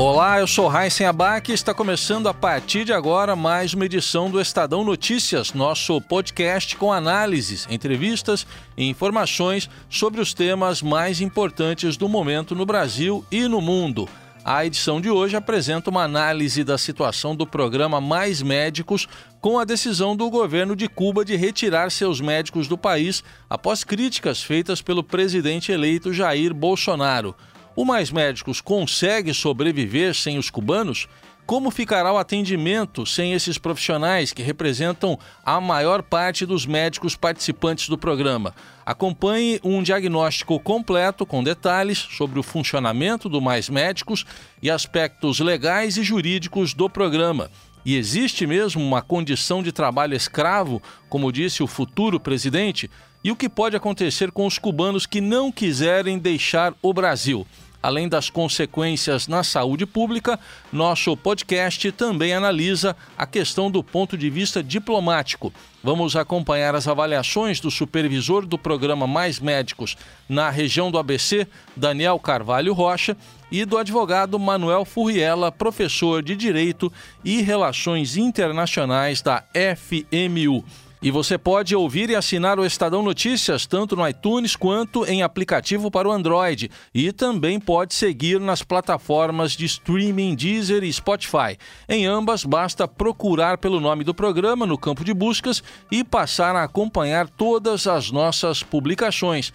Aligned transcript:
Olá, 0.00 0.40
eu 0.40 0.46
sou 0.46 0.66
Raíssen 0.66 1.06
Abac 1.06 1.50
e 1.50 1.54
está 1.54 1.74
começando 1.74 2.26
a 2.26 2.32
partir 2.32 2.86
de 2.86 2.92
agora 2.92 3.36
mais 3.36 3.74
uma 3.74 3.84
edição 3.84 4.30
do 4.30 4.40
Estadão 4.40 4.82
Notícias, 4.82 5.52
nosso 5.52 6.00
podcast 6.00 6.74
com 6.74 6.90
análises, 6.90 7.68
entrevistas 7.68 8.46
e 8.78 8.88
informações 8.88 9.68
sobre 9.90 10.22
os 10.22 10.32
temas 10.32 10.80
mais 10.80 11.20
importantes 11.20 11.98
do 11.98 12.08
momento 12.08 12.54
no 12.54 12.64
Brasil 12.64 13.22
e 13.30 13.46
no 13.46 13.60
mundo. 13.60 14.08
A 14.42 14.64
edição 14.64 15.02
de 15.02 15.10
hoje 15.10 15.36
apresenta 15.36 15.90
uma 15.90 16.04
análise 16.04 16.64
da 16.64 16.78
situação 16.78 17.36
do 17.36 17.46
programa 17.46 18.00
Mais 18.00 18.40
Médicos 18.40 19.06
com 19.38 19.58
a 19.58 19.66
decisão 19.66 20.16
do 20.16 20.30
governo 20.30 20.74
de 20.74 20.88
Cuba 20.88 21.26
de 21.26 21.36
retirar 21.36 21.90
seus 21.90 22.22
médicos 22.22 22.66
do 22.66 22.78
país 22.78 23.22
após 23.50 23.84
críticas 23.84 24.42
feitas 24.42 24.80
pelo 24.80 25.04
presidente 25.04 25.70
eleito 25.70 26.10
Jair 26.10 26.54
Bolsonaro. 26.54 27.36
O 27.80 27.84
Mais 27.86 28.10
Médicos 28.10 28.60
consegue 28.60 29.32
sobreviver 29.32 30.14
sem 30.14 30.36
os 30.36 30.50
cubanos? 30.50 31.08
Como 31.46 31.70
ficará 31.70 32.12
o 32.12 32.18
atendimento 32.18 33.06
sem 33.06 33.32
esses 33.32 33.56
profissionais 33.56 34.34
que 34.34 34.42
representam 34.42 35.18
a 35.42 35.58
maior 35.62 36.02
parte 36.02 36.44
dos 36.44 36.66
médicos 36.66 37.16
participantes 37.16 37.88
do 37.88 37.96
programa? 37.96 38.54
Acompanhe 38.84 39.58
um 39.64 39.82
diagnóstico 39.82 40.60
completo 40.60 41.24
com 41.24 41.42
detalhes 41.42 41.96
sobre 41.96 42.38
o 42.38 42.42
funcionamento 42.42 43.30
do 43.30 43.40
Mais 43.40 43.70
Médicos 43.70 44.26
e 44.62 44.70
aspectos 44.70 45.40
legais 45.40 45.96
e 45.96 46.02
jurídicos 46.02 46.74
do 46.74 46.90
programa. 46.90 47.50
E 47.82 47.96
existe 47.96 48.46
mesmo 48.46 48.84
uma 48.84 49.00
condição 49.00 49.62
de 49.62 49.72
trabalho 49.72 50.14
escravo, 50.14 50.82
como 51.08 51.32
disse 51.32 51.62
o 51.62 51.66
futuro 51.66 52.20
presidente? 52.20 52.90
E 53.24 53.30
o 53.30 53.36
que 53.36 53.48
pode 53.48 53.74
acontecer 53.74 54.30
com 54.30 54.46
os 54.46 54.58
cubanos 54.58 55.06
que 55.06 55.22
não 55.22 55.50
quiserem 55.50 56.18
deixar 56.18 56.74
o 56.82 56.92
Brasil? 56.92 57.46
Além 57.82 58.08
das 58.08 58.28
consequências 58.28 59.26
na 59.26 59.42
saúde 59.42 59.86
pública, 59.86 60.38
nosso 60.70 61.16
podcast 61.16 61.90
também 61.92 62.34
analisa 62.34 62.94
a 63.16 63.26
questão 63.26 63.70
do 63.70 63.82
ponto 63.82 64.18
de 64.18 64.28
vista 64.28 64.62
diplomático. 64.62 65.52
Vamos 65.82 66.14
acompanhar 66.14 66.74
as 66.74 66.86
avaliações 66.86 67.58
do 67.58 67.70
supervisor 67.70 68.44
do 68.44 68.58
programa 68.58 69.06
Mais 69.06 69.40
Médicos 69.40 69.96
na 70.28 70.50
região 70.50 70.90
do 70.90 70.98
ABC, 70.98 71.46
Daniel 71.74 72.18
Carvalho 72.18 72.74
Rocha, 72.74 73.16
e 73.50 73.64
do 73.64 73.78
advogado 73.78 74.38
Manuel 74.38 74.84
Furriela, 74.84 75.50
professor 75.50 76.22
de 76.22 76.36
Direito 76.36 76.92
e 77.24 77.40
Relações 77.40 78.16
Internacionais 78.16 79.22
da 79.22 79.42
FMU. 79.76 80.64
E 81.02 81.10
você 81.10 81.38
pode 81.38 81.74
ouvir 81.74 82.10
e 82.10 82.14
assinar 82.14 82.58
o 82.58 82.64
Estadão 82.64 83.02
Notícias 83.02 83.64
tanto 83.64 83.96
no 83.96 84.06
iTunes 84.06 84.54
quanto 84.54 85.06
em 85.06 85.22
aplicativo 85.22 85.90
para 85.90 86.06
o 86.06 86.12
Android. 86.12 86.70
E 86.94 87.10
também 87.10 87.58
pode 87.58 87.94
seguir 87.94 88.38
nas 88.38 88.62
plataformas 88.62 89.52
de 89.52 89.64
streaming 89.64 90.34
Deezer 90.34 90.84
e 90.84 90.92
Spotify. 90.92 91.56
Em 91.88 92.04
ambas, 92.04 92.44
basta 92.44 92.86
procurar 92.86 93.56
pelo 93.56 93.80
nome 93.80 94.04
do 94.04 94.12
programa 94.12 94.66
no 94.66 94.76
campo 94.76 95.02
de 95.02 95.14
buscas 95.14 95.62
e 95.90 96.04
passar 96.04 96.54
a 96.54 96.64
acompanhar 96.64 97.30
todas 97.30 97.86
as 97.86 98.10
nossas 98.10 98.62
publicações. 98.62 99.54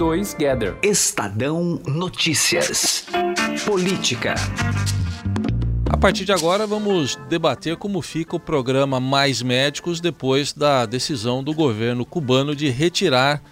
2 0.00 0.32
Gather. 0.32 0.78
Estadão 0.82 1.78
Notícias. 1.86 3.04
Política. 3.66 4.34
A 5.90 5.96
partir 5.98 6.24
de 6.24 6.32
agora, 6.32 6.66
vamos 6.66 7.16
debater 7.28 7.76
como 7.76 8.00
fica 8.00 8.34
o 8.34 8.40
programa 8.40 8.98
Mais 8.98 9.42
Médicos 9.42 10.00
depois 10.00 10.54
da 10.54 10.86
decisão 10.86 11.44
do 11.44 11.52
governo 11.52 12.06
cubano 12.06 12.56
de 12.56 12.70
retirar 12.70 13.42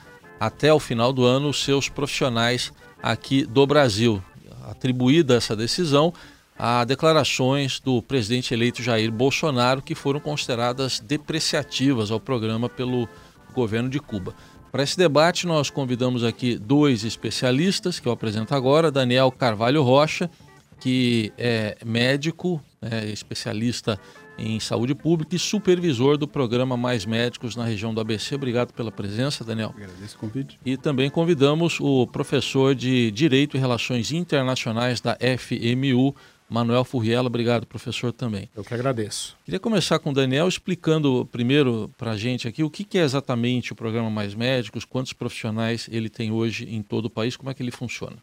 até 0.41 0.73
o 0.73 0.81
final 0.81 1.13
do 1.13 1.23
ano 1.23 1.51
os 1.51 1.63
seus 1.63 1.91
profissionais 1.91 2.73
aqui 3.03 3.45
do 3.45 3.67
Brasil. 3.67 4.23
Atribuída 4.71 5.35
essa 5.35 5.55
decisão 5.55 6.15
a 6.59 6.83
declarações 6.83 7.79
do 7.79 8.01
presidente 8.01 8.55
eleito 8.55 8.83
Jair 8.83 9.13
Bolsonaro, 9.13 9.83
que 9.83 9.95
foram 9.95 10.19
consideradas 10.19 10.99
depreciativas 10.99 12.11
ao 12.11 12.19
programa 12.19 12.71
pelo 12.71 13.07
governo 13.55 13.91
de 13.91 14.01
Cuba. 14.01 14.35
Para 14.71 14.83
esse 14.83 14.97
debate, 14.97 15.47
nós 15.47 15.71
convidamos 15.71 16.23
aqui 16.23 16.59
dois 16.59 17.05
especialistas 17.05 17.99
que 17.99 18.07
eu 18.07 18.13
apresento 18.13 18.55
agora: 18.55 18.91
Daniel 18.91 19.33
Carvalho 19.33 19.83
Rocha, 19.83 20.31
que 20.79 21.33
é 21.39 21.77
médico, 21.85 22.63
é 22.81 23.07
especialista 23.07 23.99
em 24.39 24.61
saúde 24.61 24.95
pública 24.95 25.35
e 25.35 25.39
supervisor 25.39 26.17
do 26.17 26.29
programa 26.29 26.77
Mais 26.77 27.05
Médicos 27.05 27.57
na 27.57 27.65
região 27.65 27.93
do 27.93 28.01
ABC. 28.01 28.37
Obrigado 28.37 28.73
pela 28.73 28.93
presença, 28.93 29.43
Daniel. 29.43 29.75
Agradeço 29.77 30.17
o 30.17 30.21
convite. 30.21 30.59
E 30.65 30.77
também 30.77 31.11
convidamos 31.11 31.81
o 31.81 32.07
professor 32.07 32.75
de 32.75 33.11
Direito 33.11 33.57
e 33.57 33.61
Relações 33.61 34.13
Internacionais 34.13 35.01
da 35.01 35.19
FMU, 35.39 36.15
Manuel 36.49 36.85
Furriela. 36.85 37.27
Obrigado, 37.27 37.67
professor, 37.67 38.13
também. 38.13 38.49
Eu 38.57 38.65
que 38.65 38.73
agradeço. 38.73 39.37
Queria 39.45 39.61
começar 39.61 39.99
com 39.99 40.11
o 40.11 40.15
Daniel 40.15 40.49
explicando 40.49 41.29
primeiro 41.31 41.91
para 41.99 42.13
a 42.13 42.17
gente 42.17 42.49
aqui 42.49 42.63
o 42.63 42.71
que, 42.71 42.99
é 42.99 43.03
exatamente 43.03 43.73
o 43.73 43.77
programa 43.77 44.11
Mais 44.11 44.35
Médicos, 44.35 44.85
quantos 44.85 45.13
profissionais 45.13 45.89
ele 45.91 46.09
tem 46.09 46.33
hoje 46.33 46.65
em 46.69 46.83
todo 46.83 47.07
o 47.07 47.11
país, 47.11 47.37
como 47.37 47.51
é 47.51 47.55
que 47.55 47.63
ele 47.63 47.71
funciona. 47.71 48.17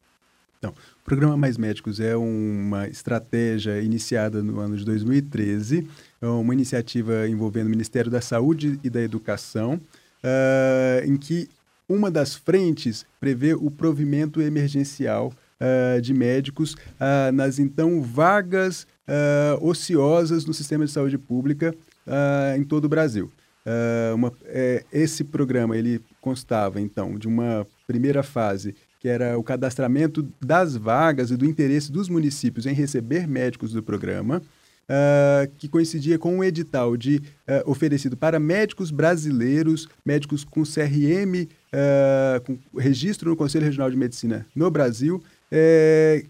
Então, 0.58 0.72
o 0.72 1.06
programa 1.06 1.38
Mais 1.38 1.58
Médicos 1.58 2.00
é 2.00 2.16
uma 2.16 2.88
estratégia 2.88 3.80
iniciada 3.82 4.42
no 4.42 4.60
ano 4.60 4.76
de 4.76 4.84
2013, 4.84 5.88
é 6.22 6.26
uma 6.26 6.54
iniciativa 6.54 7.28
envolvendo 7.28 7.68
o 7.68 7.70
Ministério 7.70 8.10
da 8.10 8.22
Saúde 8.22 8.80
e 8.84 8.90
da 8.90 9.02
Educação, 9.02 9.80
uh, 10.24 11.06
em 11.06 11.18
que 11.18 11.48
uma 11.88 12.10
das 12.10 12.34
frentes 12.34 13.06
prevê 13.20 13.54
o 13.54 13.70
provimento 13.70 14.42
emergencial 14.42 15.32
uh, 15.60 16.02
de 16.02 16.14
médicos 16.14 16.74
uh, 16.74 17.32
nas 17.34 17.60
então 17.60 18.02
vagas 18.02 18.88
uh, 19.08 19.66
ociosas 19.66 20.46
no 20.46 20.54
sistema 20.54 20.86
de 20.86 20.92
saúde 20.92 21.18
pública 21.18 21.74
em 22.56 22.64
todo 22.64 22.86
o 22.86 22.90
Brasil. 22.90 23.32
Uma, 24.14 24.32
é, 24.44 24.86
esse 24.94 25.24
programa 25.24 25.76
ele 25.76 26.00
constava 26.22 26.80
então 26.80 27.18
de 27.18 27.28
uma 27.28 27.66
primeira 27.88 28.22
fase 28.22 28.76
que 29.06 29.10
era 29.10 29.38
o 29.38 29.44
cadastramento 29.44 30.28
das 30.44 30.76
vagas 30.76 31.30
e 31.30 31.38
do 31.38 31.46
interesse 31.46 31.92
dos 31.92 32.10
municípios 32.10 32.66
em 32.66 32.74
receber 32.74 33.28
médicos 33.28 33.72
do 33.72 33.84
programa. 33.84 34.42
Uh, 34.86 35.50
que 35.58 35.68
coincidia 35.68 36.20
com 36.20 36.38
um 36.38 36.44
edital 36.44 36.96
de, 36.96 37.18
uh, 37.18 37.70
oferecido 37.70 38.16
para 38.16 38.40
médicos 38.40 38.92
brasileiros, 38.92 39.88
médicos 40.06 40.44
com 40.44 40.62
CRM, 40.62 41.48
uh, 41.74 42.42
com 42.46 42.60
registro 42.80 43.32
no 43.32 43.36
Conselho 43.36 43.66
Regional 43.66 43.90
de 43.90 43.98
Medicina 43.98 44.46
no 44.56 44.70
Brasil, 44.70 45.24
é, 45.52 46.24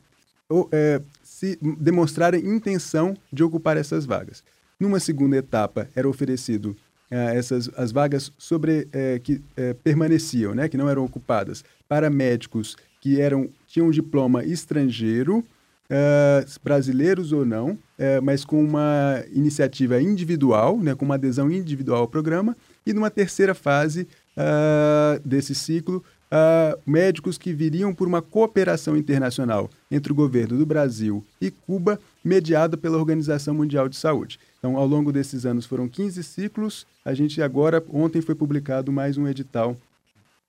é, 0.71 1.01
se 1.23 1.57
demonstrarem 1.61 2.45
intenção 2.45 3.16
de 3.31 3.43
ocupar 3.43 3.78
essas 3.78 4.05
vagas. 4.05 4.43
Numa 4.79 4.99
segunda 4.99 5.37
etapa, 5.37 5.90
era 5.95 6.07
oferecido 6.07 6.75
é, 7.09 7.37
essas 7.37 7.69
as 7.78 7.91
vagas 7.91 8.31
sobre 8.37 8.87
é, 8.91 9.19
que 9.19 9.41
é, 9.55 9.73
permaneciam, 9.73 10.55
né, 10.55 10.67
que 10.67 10.78
não 10.78 10.90
eram 10.90 11.05
ocupadas, 11.05 11.63
para 11.87 12.09
médicos 12.09 12.75
que 12.99 13.22
eram 13.22 13.49
tinham 13.67 13.87
um 13.87 13.91
diploma 13.91 14.43
estrangeiro, 14.43 15.45
é, 15.90 16.45
brasileiros 16.63 17.31
ou 17.31 17.45
não, 17.45 17.78
mas 18.23 18.43
com 18.43 18.61
uma 18.61 19.23
iniciativa 19.31 20.01
individual, 20.01 20.78
né, 20.78 20.95
com 20.95 21.05
uma 21.05 21.16
adesão 21.16 21.49
individual 21.49 22.01
ao 22.01 22.07
programa. 22.07 22.57
E 22.85 22.91
numa 22.91 23.09
terceira 23.09 23.55
fase 23.55 24.07
uh, 24.35 25.19
desse 25.25 25.55
ciclo, 25.55 26.03
uh, 26.31 26.79
médicos 26.85 27.37
que 27.37 27.53
viriam 27.53 27.93
por 27.93 28.07
uma 28.07 28.22
cooperação 28.22 28.95
internacional 28.97 29.69
entre 29.89 30.11
o 30.11 30.16
governo 30.16 30.57
do 30.57 30.66
Brasil 30.66 31.23
e 31.39 31.51
Cuba, 31.51 31.99
mediada 32.23 32.75
pela 32.77 32.97
Organização 32.97 33.53
Mundial 33.53 33.89
de 33.89 33.95
Saúde. 33.95 34.39
Então, 34.59 34.77
ao 34.77 34.87
longo 34.87 35.11
desses 35.11 35.45
anos 35.45 35.66
foram 35.66 35.87
15 35.87 36.23
ciclos. 36.23 36.85
A 37.03 37.13
gente 37.13 37.41
agora, 37.41 37.83
ontem 37.91 38.22
foi 38.22 38.35
publicado 38.35 38.91
mais 38.91 39.17
um 39.17 39.27
edital. 39.27 39.77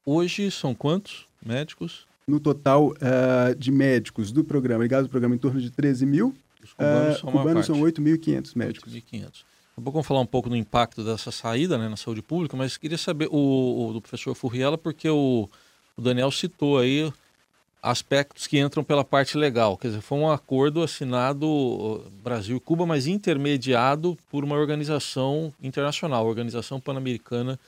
Hoje 0.04 0.50
são 0.50 0.74
quantos 0.74 1.26
médicos? 1.44 2.06
no 2.26 2.40
total 2.40 2.88
uh, 2.88 3.54
de 3.56 3.70
médicos 3.70 4.32
do 4.32 4.42
programa, 4.42 4.82
ligados 4.82 5.04
ao 5.04 5.10
programa, 5.10 5.34
em 5.34 5.38
torno 5.38 5.60
de 5.60 5.70
13 5.70 6.04
mil. 6.04 6.34
Os 6.62 6.72
cubanos 6.72 7.16
uh, 7.16 7.20
são, 7.20 7.30
cubanos 7.30 7.66
são 7.66 7.80
8.500 7.80 8.56
médicos. 8.56 8.92
8.500. 8.92 9.22
Daqui 9.22 9.90
vamos 9.90 10.06
falar 10.06 10.20
um 10.20 10.26
pouco 10.26 10.48
do 10.48 10.56
impacto 10.56 11.04
dessa 11.04 11.30
saída 11.30 11.78
né, 11.78 11.88
na 11.88 11.96
saúde 11.96 12.22
pública, 12.22 12.56
mas 12.56 12.76
queria 12.76 12.98
saber 12.98 13.28
o, 13.30 13.88
o 13.88 13.92
do 13.92 14.00
professor 14.00 14.34
Furriela, 14.34 14.76
porque 14.76 15.08
o, 15.08 15.48
o 15.96 16.02
Daniel 16.02 16.30
citou 16.30 16.78
aí 16.78 17.10
aspectos 17.82 18.46
que 18.46 18.58
entram 18.58 18.82
pela 18.82 19.04
parte 19.04 19.38
legal. 19.38 19.76
Quer 19.76 19.88
dizer, 19.88 20.00
foi 20.00 20.18
um 20.18 20.30
acordo 20.30 20.82
assinado 20.82 22.04
Brasil 22.22 22.56
e 22.56 22.60
Cuba, 22.60 22.84
mas 22.84 23.06
intermediado 23.06 24.18
por 24.28 24.44
uma 24.44 24.56
organização 24.56 25.52
internacional, 25.62 26.24
a 26.24 26.28
Organização 26.28 26.80
Pan-Americana 26.80 27.58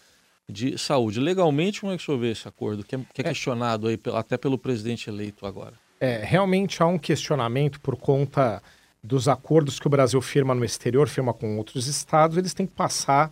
de 0.49 0.77
Saúde. 0.77 1.21
Legalmente, 1.21 1.81
como 1.81 1.93
é 1.93 1.97
que 1.97 2.03
o 2.03 2.07
senhor 2.07 2.19
vê 2.19 2.31
esse 2.31 2.49
acordo, 2.49 2.85
que 2.85 2.97
é, 2.97 2.99
que 3.15 3.23
é, 3.23 3.25
é 3.27 3.29
questionado 3.29 3.87
aí 3.87 3.99
até 4.15 4.37
pelo 4.37 4.59
presidente 4.59 5.09
eleito 5.09 5.47
agora? 5.47 5.75
É, 6.01 6.23
realmente 6.25 6.83
há 6.83 6.87
um 6.87 6.99
questionamento 6.99 7.81
por 7.81 7.97
conta 7.97 8.63
dos 9.03 9.29
acordos 9.29 9.79
que 9.79 9.87
o 9.87 9.91
Brasil 9.91 10.21
firma 10.21 10.55
no 10.55 10.65
exterior, 10.65 11.09
firma 11.09 11.33
com 11.33 11.57
outros 11.59 11.87
estados, 11.87 12.37
eles 12.37 12.55
têm 12.55 12.67
que 12.67 12.75
passar 12.75 13.31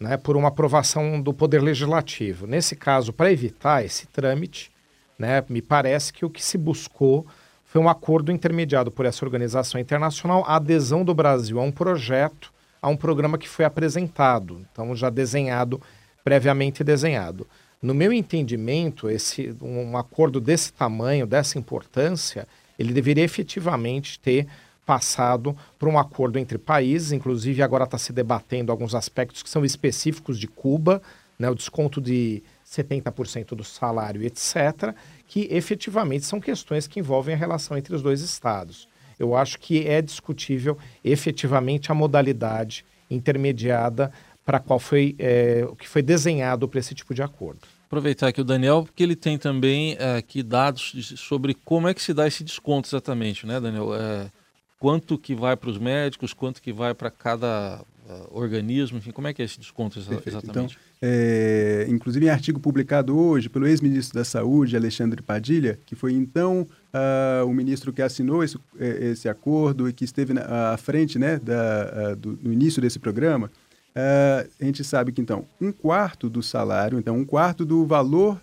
né, 0.00 0.16
por 0.16 0.36
uma 0.36 0.48
aprovação 0.48 1.20
do 1.20 1.32
Poder 1.34 1.62
Legislativo. 1.62 2.46
Nesse 2.46 2.74
caso, 2.74 3.12
para 3.12 3.30
evitar 3.30 3.84
esse 3.84 4.06
trâmite, 4.06 4.72
né? 5.20 5.44
Me 5.50 5.60
parece 5.60 6.14
que 6.14 6.24
o 6.24 6.30
que 6.30 6.42
se 6.42 6.56
buscou 6.56 7.26
foi 7.66 7.78
um 7.78 7.90
acordo 7.90 8.32
intermediado 8.32 8.90
por 8.90 9.04
essa 9.04 9.22
organização 9.22 9.78
internacional, 9.78 10.42
a 10.46 10.56
adesão 10.56 11.04
do 11.04 11.14
Brasil 11.14 11.60
a 11.60 11.62
um 11.62 11.70
projeto, 11.70 12.50
a 12.80 12.88
um 12.88 12.96
programa 12.96 13.36
que 13.36 13.48
foi 13.48 13.66
apresentado, 13.66 14.66
então 14.72 14.96
já 14.96 15.10
desenhado, 15.10 15.80
previamente 16.24 16.82
desenhado. 16.82 17.46
No 17.82 17.94
meu 17.94 18.12
entendimento, 18.14 19.10
esse, 19.10 19.54
um 19.60 19.96
acordo 19.96 20.40
desse 20.40 20.72
tamanho, 20.72 21.26
dessa 21.26 21.58
importância, 21.58 22.48
ele 22.78 22.94
deveria 22.94 23.22
efetivamente 23.22 24.18
ter 24.18 24.48
passado 24.90 25.56
por 25.78 25.88
um 25.88 25.96
acordo 25.96 26.36
entre 26.36 26.58
países, 26.58 27.12
inclusive 27.12 27.62
agora 27.62 27.84
está 27.84 27.96
se 27.96 28.12
debatendo 28.12 28.72
alguns 28.72 28.92
aspectos 28.92 29.40
que 29.40 29.48
são 29.48 29.64
específicos 29.64 30.36
de 30.36 30.48
Cuba, 30.48 31.00
né, 31.38 31.48
o 31.48 31.54
desconto 31.54 32.00
de 32.00 32.42
70% 32.66 33.54
do 33.54 33.62
salário, 33.62 34.20
etc., 34.24 34.92
que 35.28 35.46
efetivamente 35.48 36.24
são 36.24 36.40
questões 36.40 36.88
que 36.88 36.98
envolvem 36.98 37.36
a 37.36 37.38
relação 37.38 37.78
entre 37.78 37.94
os 37.94 38.02
dois 38.02 38.20
estados. 38.20 38.88
Eu 39.16 39.36
acho 39.36 39.60
que 39.60 39.86
é 39.86 40.02
discutível 40.02 40.76
efetivamente 41.04 41.92
a 41.92 41.94
modalidade 41.94 42.84
intermediada 43.08 44.10
para 44.44 44.58
qual 44.58 44.80
foi 44.80 45.14
é, 45.20 45.68
que 45.78 45.88
foi 45.88 46.02
desenhado 46.02 46.68
para 46.68 46.80
esse 46.80 46.96
tipo 46.96 47.14
de 47.14 47.22
acordo. 47.22 47.60
Aproveitar 47.86 48.26
aqui 48.26 48.40
o 48.40 48.44
Daniel, 48.44 48.82
porque 48.82 49.04
ele 49.04 49.14
tem 49.14 49.38
também 49.38 49.96
é, 50.00 50.16
aqui 50.16 50.42
dados 50.42 51.14
sobre 51.16 51.54
como 51.54 51.86
é 51.86 51.94
que 51.94 52.02
se 52.02 52.12
dá 52.12 52.26
esse 52.26 52.42
desconto 52.42 52.88
exatamente, 52.88 53.46
né, 53.46 53.60
Daniel? 53.60 53.94
É, 53.94 54.39
quanto 54.80 55.18
que 55.18 55.34
vai 55.34 55.56
para 55.56 55.68
os 55.68 55.78
médicos, 55.78 56.32
quanto 56.32 56.60
que 56.60 56.72
vai 56.72 56.94
para 56.94 57.10
cada 57.10 57.82
uh, 58.08 58.28
organismo, 58.38 58.96
enfim, 58.96 59.10
como 59.10 59.28
é 59.28 59.34
que 59.34 59.42
é 59.42 59.44
esse 59.44 59.60
desconto 59.60 60.00
Perfeito. 60.00 60.26
exatamente? 60.26 60.72
Então, 60.72 60.90
é, 61.02 61.86
inclusive 61.88 62.24
em 62.24 62.30
artigo 62.30 62.58
publicado 62.58 63.16
hoje 63.16 63.48
pelo 63.50 63.66
ex-ministro 63.66 64.18
da 64.18 64.24
Saúde, 64.24 64.74
Alexandre 64.74 65.22
Padilha, 65.22 65.78
que 65.84 65.94
foi 65.94 66.14
então 66.14 66.66
uh, 66.94 67.46
o 67.46 67.52
ministro 67.52 67.92
que 67.92 68.00
assinou 68.00 68.42
esse, 68.42 68.58
é, 68.78 69.10
esse 69.10 69.28
acordo 69.28 69.86
e 69.86 69.92
que 69.92 70.04
esteve 70.04 70.32
na, 70.32 70.72
à 70.72 70.76
frente 70.78 71.18
né, 71.18 71.38
da, 71.38 72.12
uh, 72.12 72.16
do, 72.16 72.38
no 72.42 72.50
início 72.50 72.80
desse 72.80 72.98
programa, 72.98 73.50
a 73.92 74.64
gente 74.64 74.82
sabe 74.82 75.10
que 75.12 75.20
então 75.20 75.44
um 75.60 75.72
quarto 75.72 76.30
do 76.30 76.42
salário, 76.42 76.98
então 76.98 77.18
um 77.18 77.24
quarto 77.24 77.66
do 77.66 77.84
valor 77.84 78.40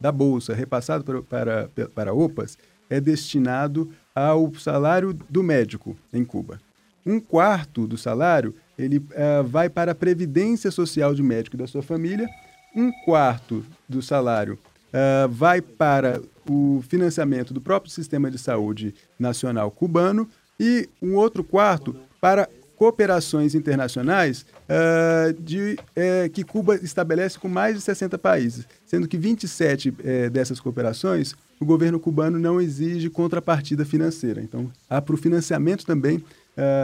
da 0.00 0.12
bolsa 0.12 0.54
repassado 0.54 1.04
para, 1.04 1.22
para, 1.22 1.68
para 1.92 2.14
OPAS 2.14 2.56
é 2.88 3.00
destinado 3.00 3.90
ao 4.18 4.52
salário 4.54 5.12
do 5.28 5.42
médico 5.42 5.96
em 6.12 6.24
Cuba. 6.24 6.60
Um 7.04 7.20
quarto 7.20 7.86
do 7.86 7.96
salário 7.96 8.54
ele 8.78 8.98
uh, 8.98 9.44
vai 9.44 9.68
para 9.68 9.92
a 9.92 9.94
previdência 9.94 10.70
social 10.70 11.14
de 11.14 11.22
médico 11.22 11.56
da 11.56 11.66
sua 11.66 11.82
família, 11.82 12.28
um 12.74 12.92
quarto 13.04 13.64
do 13.88 14.02
salário 14.02 14.58
uh, 14.88 15.28
vai 15.28 15.60
para 15.60 16.20
o 16.48 16.82
financiamento 16.88 17.52
do 17.52 17.60
próprio 17.60 17.92
sistema 17.92 18.30
de 18.30 18.38
saúde 18.38 18.94
nacional 19.18 19.70
cubano 19.70 20.28
e 20.58 20.88
um 21.00 21.14
outro 21.14 21.44
quarto 21.44 21.94
para 22.20 22.48
cooperações 22.78 23.56
internacionais 23.56 24.46
uh, 24.68 25.32
de, 25.42 25.76
uh, 25.80 26.30
que 26.30 26.44
Cuba 26.44 26.76
estabelece 26.76 27.36
com 27.38 27.48
mais 27.48 27.74
de 27.74 27.80
60 27.80 28.16
países, 28.18 28.66
sendo 28.86 29.08
que 29.08 29.18
27 29.18 29.88
uh, 29.88 30.30
dessas 30.30 30.60
cooperações 30.60 31.34
o 31.60 31.64
governo 31.64 31.98
cubano 31.98 32.38
não 32.38 32.60
exige 32.60 33.10
contrapartida 33.10 33.84
financeira. 33.84 34.40
Então, 34.40 34.70
há 34.88 35.00
para 35.00 35.14
o 35.14 35.18
financiamento 35.18 35.84
também 35.84 36.22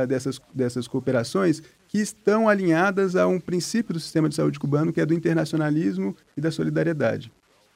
dessas, 0.07 0.41
dessas 0.53 0.87
cooperações 0.87 1.63
que 1.89 1.99
estão 1.99 2.49
alinhadas 2.49 3.17
a 3.17 3.27
um 3.27 3.41
princípio 3.41 3.95
do 3.95 4.01
sistema 4.01 4.29
de 4.29 4.35
saúde 4.35 4.59
cubano, 4.59 4.93
que 4.93 5.01
é 5.01 5.07
do 5.07 5.15
internacionalismo 5.15 6.17
e 6.37 6.41
da 6.41 6.51
solidariedade. 6.51 7.31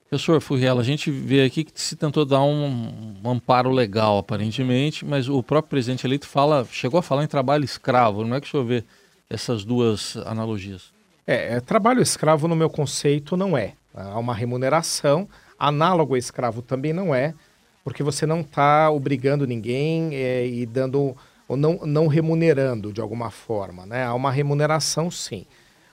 Professor 0.08 0.40
Furriela, 0.40 0.80
a 0.80 0.84
gente 0.84 1.10
vê 1.10 1.44
aqui 1.44 1.64
que 1.64 1.70
se 1.74 1.94
tentou 1.94 2.24
dar 2.24 2.42
um, 2.42 3.18
um, 3.22 3.30
amparo 3.30 3.70
legal, 3.70 4.16
aparentemente, 4.18 5.04
mas 5.04 5.28
o 5.28 5.42
próprio 5.42 5.68
presidente 5.68 6.06
eleito 6.06 6.26
fala, 6.26 6.66
chegou 6.70 6.98
a 6.98 7.02
falar 7.02 7.24
em 7.24 7.28
trabalho 7.28 7.64
escravo. 7.64 8.24
Não 8.24 8.36
é 8.36 8.40
que 8.40 8.46
o 8.46 8.50
senhor 8.50 8.64
vê 8.64 8.84
essas 9.28 9.64
duas 9.64 10.16
analogias? 10.24 10.92
É, 11.26 11.56
é 11.56 11.60
trabalho 11.60 12.00
escravo, 12.00 12.48
no 12.48 12.56
meu 12.56 12.70
conceito, 12.70 13.36
não 13.36 13.56
é. 13.56 13.74
Há 13.94 14.18
uma 14.18 14.34
remuneração, 14.34 15.28
análogo 15.58 16.14
a 16.14 16.18
escravo 16.18 16.62
também 16.62 16.92
não 16.92 17.14
é, 17.14 17.34
porque 17.82 18.02
você 18.02 18.26
não 18.26 18.40
está 18.40 18.90
obrigando 18.90 19.46
ninguém 19.46 20.14
é, 20.14 20.46
e 20.46 20.66
dando 20.66 21.16
ou 21.48 21.56
não, 21.56 21.78
não 21.86 22.06
remunerando 22.06 22.92
de 22.92 23.00
alguma 23.00 23.30
forma. 23.30 23.86
Né? 23.86 24.04
Há 24.04 24.12
uma 24.12 24.30
remuneração, 24.30 25.10
sim. 25.10 25.46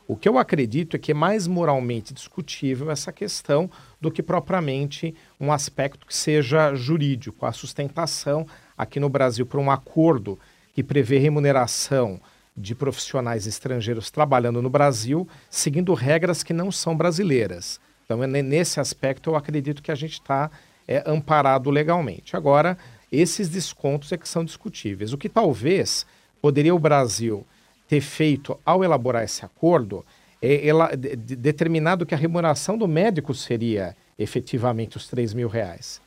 O 0.07 0.15
que 0.15 0.29
eu 0.29 0.37
acredito 0.37 0.95
é 0.95 0.99
que 0.99 1.11
é 1.11 1.15
mais 1.15 1.47
moralmente 1.47 2.13
discutível 2.13 2.91
essa 2.91 3.11
questão 3.11 3.71
do 3.99 4.11
que 4.11 4.21
propriamente 4.21 5.15
um 5.39 5.51
aspecto 5.51 6.05
que 6.05 6.15
seja 6.15 6.75
jurídico. 6.75 7.45
A 7.45 7.51
sustentação 7.51 8.45
aqui 8.77 8.99
no 8.99 9.09
Brasil 9.09 9.45
por 9.45 9.59
um 9.59 9.71
acordo 9.71 10.37
que 10.75 10.83
prevê 10.83 11.17
remuneração 11.17 12.19
de 12.55 12.75
profissionais 12.75 13.47
estrangeiros 13.47 14.11
trabalhando 14.11 14.61
no 14.61 14.69
Brasil, 14.69 15.27
seguindo 15.49 15.93
regras 15.93 16.43
que 16.43 16.53
não 16.53 16.71
são 16.71 16.95
brasileiras. 16.95 17.79
Então, 18.05 18.23
é 18.23 18.27
nesse 18.27 18.79
aspecto, 18.79 19.31
eu 19.31 19.35
acredito 19.35 19.81
que 19.81 19.91
a 19.91 19.95
gente 19.95 20.13
está 20.13 20.49
é, 20.87 21.03
amparado 21.05 21.69
legalmente. 21.69 22.37
Agora, 22.37 22.77
esses 23.11 23.49
descontos 23.49 24.11
é 24.11 24.17
que 24.17 24.29
são 24.29 24.45
discutíveis. 24.45 25.11
O 25.11 25.17
que 25.17 25.27
talvez 25.27 26.05
poderia 26.41 26.73
o 26.73 26.79
Brasil 26.79 27.45
ter 27.87 28.01
feito 28.01 28.57
ao 28.65 28.83
elaborar 28.83 29.23
esse 29.23 29.43
acordo 29.43 30.05
é 30.41 30.67
ela, 30.67 30.95
de, 30.95 31.15
de, 31.15 31.35
determinado 31.35 32.05
que 32.05 32.13
a 32.13 32.17
remuneração 32.17 32.77
do 32.77 32.87
médico 32.87 33.33
seria 33.33 33.95
efetivamente 34.17 34.97
os 34.97 35.07
3 35.07 35.33
mil 35.33 35.47
reais 35.47 36.01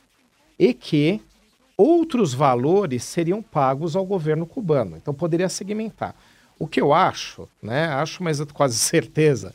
e 0.57 0.73
que 0.73 1.21
outros 1.77 2.33
valores 2.33 3.03
seriam 3.03 3.41
pagos 3.41 3.95
ao 3.95 4.05
governo 4.05 4.45
cubano. 4.45 4.97
Então 4.97 5.13
poderia 5.13 5.47
segmentar. 5.49 6.15
O 6.59 6.67
que 6.67 6.81
eu 6.81 6.93
acho, 6.93 7.47
né, 7.63 7.85
acho, 7.85 8.21
mas 8.21 8.39
quase 8.51 8.75
certeza, 8.77 9.53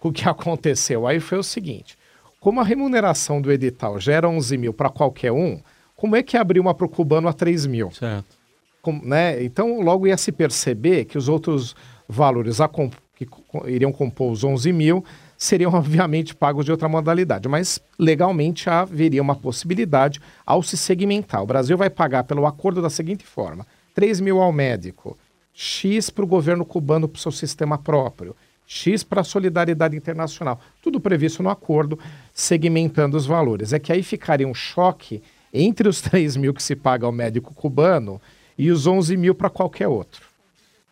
o 0.00 0.12
que 0.12 0.28
aconteceu 0.28 1.06
aí 1.06 1.20
foi 1.20 1.38
o 1.38 1.42
seguinte: 1.42 1.98
como 2.40 2.60
a 2.60 2.64
remuneração 2.64 3.40
do 3.40 3.50
edital 3.50 3.98
já 3.98 4.12
era 4.12 4.28
11 4.28 4.56
mil 4.56 4.72
para 4.72 4.88
qualquer 4.88 5.32
um, 5.32 5.60
como 5.96 6.16
é 6.16 6.22
que 6.22 6.36
abriu 6.36 6.62
uma 6.62 6.74
para 6.74 6.86
o 6.86 6.88
cubano 6.88 7.28
a 7.28 7.32
3 7.32 7.64
mil? 7.66 7.90
Certo. 7.90 8.36
Com, 8.82 9.00
né? 9.02 9.42
Então, 9.42 9.80
logo 9.80 10.06
ia 10.06 10.16
se 10.18 10.30
perceber 10.30 11.06
que 11.06 11.16
os 11.16 11.28
outros 11.28 11.74
valores 12.06 12.60
a 12.60 12.68
que 12.68 13.26
iriam 13.66 13.92
compor 13.92 14.30
os 14.30 14.44
11 14.44 14.72
mil 14.72 15.04
seriam, 15.38 15.72
obviamente, 15.74 16.34
pagos 16.34 16.66
de 16.66 16.70
outra 16.70 16.88
modalidade. 16.88 17.48
Mas, 17.48 17.80
legalmente, 17.98 18.68
haveria 18.68 19.22
uma 19.22 19.34
possibilidade 19.34 20.20
ao 20.44 20.62
se 20.62 20.76
segmentar. 20.76 21.42
O 21.42 21.46
Brasil 21.46 21.76
vai 21.78 21.88
pagar 21.88 22.24
pelo 22.24 22.46
acordo 22.46 22.82
da 22.82 22.90
seguinte 22.90 23.24
forma: 23.24 23.66
3 23.94 24.20
mil 24.20 24.42
ao 24.42 24.52
médico, 24.52 25.16
X 25.54 26.10
para 26.10 26.24
o 26.24 26.28
governo 26.28 26.64
cubano 26.64 27.06
para 27.08 27.18
o 27.18 27.20
seu 27.20 27.30
sistema 27.30 27.78
próprio, 27.78 28.34
X 28.66 29.04
para 29.04 29.20
a 29.20 29.24
solidariedade 29.24 29.96
internacional. 29.96 30.60
Tudo 30.82 30.98
previsto 31.00 31.42
no 31.42 31.50
acordo, 31.50 31.98
segmentando 32.32 33.16
os 33.16 33.24
valores. 33.24 33.72
É 33.72 33.78
que 33.78 33.92
aí 33.92 34.02
ficaria 34.02 34.48
um 34.48 34.54
choque 34.54 35.22
entre 35.52 35.88
os 35.88 36.00
3 36.02 36.36
mil 36.36 36.52
que 36.52 36.62
se 36.62 36.74
paga 36.74 37.06
ao 37.06 37.12
médico 37.12 37.54
cubano 37.54 38.20
e 38.58 38.70
os 38.70 38.86
11 38.86 39.16
mil 39.16 39.34
para 39.34 39.48
qualquer 39.48 39.86
outro. 39.86 40.26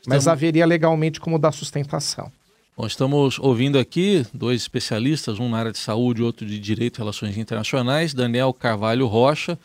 Estamos... 0.00 0.16
Mas 0.16 0.28
haveria 0.28 0.66
legalmente 0.66 1.20
como 1.20 1.38
dar 1.38 1.52
sustentação. 1.52 2.30
Bom, 2.76 2.86
estamos 2.86 3.38
ouvindo 3.38 3.78
aqui 3.78 4.26
dois 4.32 4.62
especialistas, 4.62 5.38
um 5.38 5.48
na 5.48 5.58
área 5.58 5.72
de 5.72 5.78
saúde, 5.78 6.22
outro 6.22 6.46
de 6.46 6.58
Direito 6.58 6.96
e 6.96 6.98
Relações 6.98 7.36
Internacionais, 7.36 8.14
Daniel 8.14 8.52
Carvalho 8.52 9.06
Rocha, 9.06 9.58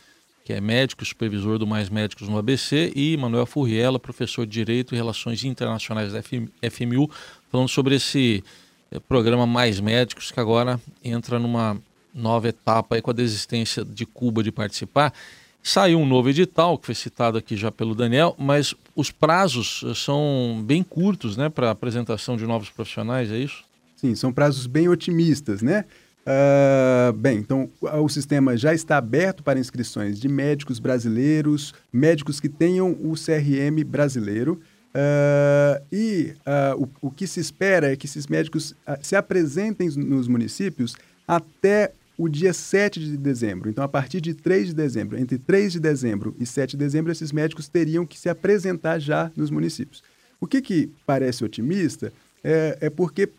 que 0.47 0.53
é 0.53 0.61
médico 0.61 1.03
supervisor 1.03 1.57
do 1.59 1.67
Mais 1.67 1.89
Médicos 1.89 2.29
no 2.29 2.37
ABC, 2.37 2.93
e 2.95 3.17
Manuel 3.17 3.45
Furriela, 3.45 3.99
professor 3.99 4.45
de 4.45 4.53
Direito 4.53 4.95
e 4.95 4.97
Relações 4.97 5.43
Internacionais 5.43 6.13
da 6.13 6.21
FMU, 6.23 7.11
falando 7.51 7.67
sobre 7.67 7.95
esse 7.95 8.41
eh, 8.89 8.97
programa 8.97 9.45
Mais 9.45 9.81
Médicos, 9.81 10.31
que 10.31 10.39
agora 10.39 10.79
entra 11.03 11.37
numa 11.37 11.77
nova 12.15 12.47
etapa 12.47 12.95
aí 12.95 13.01
com 13.01 13.11
a 13.11 13.13
desistência 13.13 13.83
de 13.83 14.05
Cuba 14.05 14.41
de 14.41 14.49
participar. 14.49 15.13
Saiu 15.61 15.99
um 15.99 16.05
novo 16.05 16.29
edital, 16.29 16.77
que 16.77 16.85
foi 16.85 16.95
citado 16.95 17.37
aqui 17.37 17.57
já 17.57 17.69
pelo 17.69 17.93
Daniel, 17.93 18.33
mas 18.39 18.73
os 18.95 19.11
prazos 19.11 19.83
são 19.97 20.63
bem 20.65 20.81
curtos 20.81 21.35
né, 21.35 21.49
para 21.49 21.71
apresentação 21.71 22.37
de 22.37 22.45
novos 22.45 22.69
profissionais, 22.69 23.29
é 23.33 23.37
isso? 23.37 23.65
Sim, 23.97 24.15
são 24.15 24.31
prazos 24.31 24.65
bem 24.65 24.87
otimistas, 24.87 25.61
né? 25.61 25.83
Uh, 26.27 27.13
bem, 27.13 27.37
então 27.37 27.69
o 27.79 28.09
sistema 28.09 28.57
já 28.57 28.73
está 28.73 28.97
aberto 28.97 29.41
para 29.41 29.57
inscrições 29.57 30.19
de 30.19 30.27
médicos 30.27 30.77
brasileiros, 30.77 31.73
médicos 31.91 32.41
que 32.41 32.49
tenham 32.49 32.91
o 32.91 33.13
CRM 33.13 33.81
brasileiro. 33.85 34.59
Uh, 34.93 35.81
e 35.89 36.33
uh, 36.45 36.83
o, 37.01 37.07
o, 37.07 37.11
que 37.11 37.25
se 37.25 37.39
espera 37.39 37.93
é 37.93 37.95
que 37.95 38.07
esses 38.07 38.27
médicos 38.27 38.75
se 39.01 39.15
apresentem 39.15 39.87
nos 39.89 40.27
municípios 40.27 40.97
até 41.25 41.93
o 42.17 42.27
dia 42.27 42.51
7 42.51 42.99
de 42.99 43.15
dezembro. 43.15 43.69
Então, 43.69 43.83
a 43.83 43.87
partir 43.87 44.19
de 44.19 44.33
3 44.33 44.69
de 44.69 44.73
dezembro, 44.73 45.17
entre 45.17 45.37
3 45.37 45.73
de 45.73 45.79
dezembro 45.79 46.35
e 46.37 46.45
7 46.45 46.71
de 46.71 46.77
dezembro, 46.77 47.11
esses 47.11 47.31
médicos 47.31 47.69
teriam 47.69 48.05
que 48.05 48.19
se 48.19 48.27
apresentar 48.27 48.99
já 48.99 49.31
nos 49.35 49.49
municípios. 49.49 50.03
O 50.41 50.47
que, 50.47 50.61
que 50.61 50.91
parece 51.05 51.45
otimista 51.45 52.11
é, 52.43 52.77
é 52.81 52.89
porque 52.89 53.29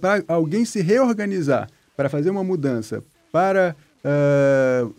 para 0.00 0.24
alguém 0.26 0.64
se 0.64 0.80
reorganizar 0.80 1.68
para 1.96 2.08
fazer 2.08 2.30
uma 2.30 2.44
mudança 2.44 3.02
para 3.32 3.74
uh, 4.04 4.94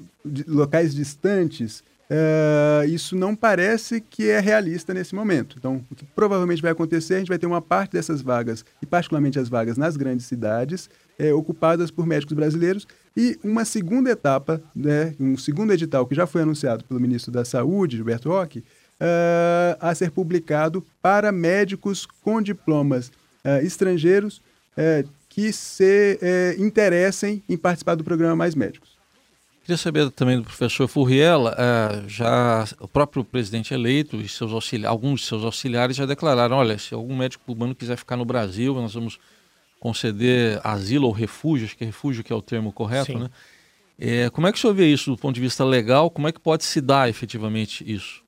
locais 0.48 0.94
distantes, 0.94 1.84
uh, 2.10 2.88
isso 2.88 3.16
não 3.16 3.36
parece 3.36 4.02
que 4.02 4.30
é 4.30 4.40
realista 4.40 4.94
nesse 4.94 5.16
momento. 5.16 5.56
Então, 5.58 5.84
o 5.90 5.96
que 5.96 6.06
provavelmente 6.06 6.62
vai 6.62 6.72
acontecer, 6.72 7.16
a 7.16 7.20
gente 7.20 7.30
vai 7.30 7.38
ter 7.38 7.46
uma 7.46 7.62
parte 7.62 7.94
dessas 7.94 8.22
vagas, 8.22 8.66
e 8.82 8.86
particularmente 8.86 9.40
as 9.40 9.50
vagas 9.50 9.78
nas 9.78 9.96
grandes 9.96 10.26
cidades, 10.26 10.90
é, 11.18 11.34
ocupadas 11.34 11.90
por 11.90 12.06
médicos 12.06 12.36
brasileiros, 12.36 12.88
e 13.16 13.40
uma 13.44 13.66
segunda 13.66 14.12
etapa, 14.12 14.62
né, 14.76 15.16
um 15.20 15.38
segundo 15.38 15.74
edital 15.74 16.06
que 16.06 16.14
já 16.14 16.28
foi 16.28 16.44
anunciado 16.44 16.84
pelo 16.84 17.00
ministro 17.00 17.32
da 17.32 17.44
Saúde, 17.44 17.98
Gilberto 17.98 18.30
Roque, 18.30 18.60
uh, 18.60 19.78
a 19.80 19.96
ser 19.96 20.12
publicado 20.12 20.86
para 21.02 21.32
médicos 21.32 22.06
com 22.24 22.42
diplomas 22.42 23.12
estrangeiros 23.64 24.42
uh, 24.78 25.08
que 25.38 25.54
se 25.54 26.20
interessem 26.58 27.44
em 27.48 27.56
participar 27.56 27.94
do 27.94 28.04
programa 28.04 28.36
Mais 28.36 28.56
Médicos. 28.56 28.98
Queria 29.62 29.78
saber 29.78 30.10
também 30.10 30.38
do 30.38 30.44
professor 30.44 30.88
Furriela, 30.88 31.56
já 32.08 32.68
o 32.80 32.88
próprio 32.88 33.24
presidente 33.24 33.72
eleito 33.72 34.18
e 34.18 34.28
seus 34.28 34.52
alguns 34.84 35.22
de 35.22 35.28
seus 35.28 35.44
auxiliares 35.44 35.96
já 35.96 36.08
declararam, 36.08 36.58
olha, 36.58 36.80
se 36.80 36.96
algum 36.96 37.16
médico 37.16 37.44
cubano 37.46 37.76
quiser 37.76 37.98
ficar 37.98 38.18
no 38.18 38.26
Brasil, 38.26 38.74
nós 38.74 38.96
vamos 38.96 39.20
conceder 39.80 40.60
asilo 40.64 41.06
ou 41.06 41.14
refúgio, 41.14 41.68
acho 41.68 41.78
que 41.78 41.84
é 41.84 41.88
refúgio 41.88 42.24
que 42.24 42.34
é 42.34 42.36
o 42.36 42.42
termo 42.42 42.72
correto, 42.72 43.12
Sim. 43.12 43.20
né? 43.20 43.30
É, 44.00 44.32
como 44.32 44.48
é 44.48 44.52
que 44.52 44.58
o 44.58 44.62
senhor 44.62 44.74
vê 44.74 44.88
isso 44.88 45.12
do 45.12 45.18
ponto 45.18 45.36
de 45.36 45.42
vista 45.42 45.64
legal? 45.64 46.10
Como 46.10 46.28
é 46.28 46.32
que 46.32 46.40
pode 46.40 46.66
se 46.66 46.82
dar 46.82 47.08
efetivamente 47.10 47.84
isso? 47.86 48.24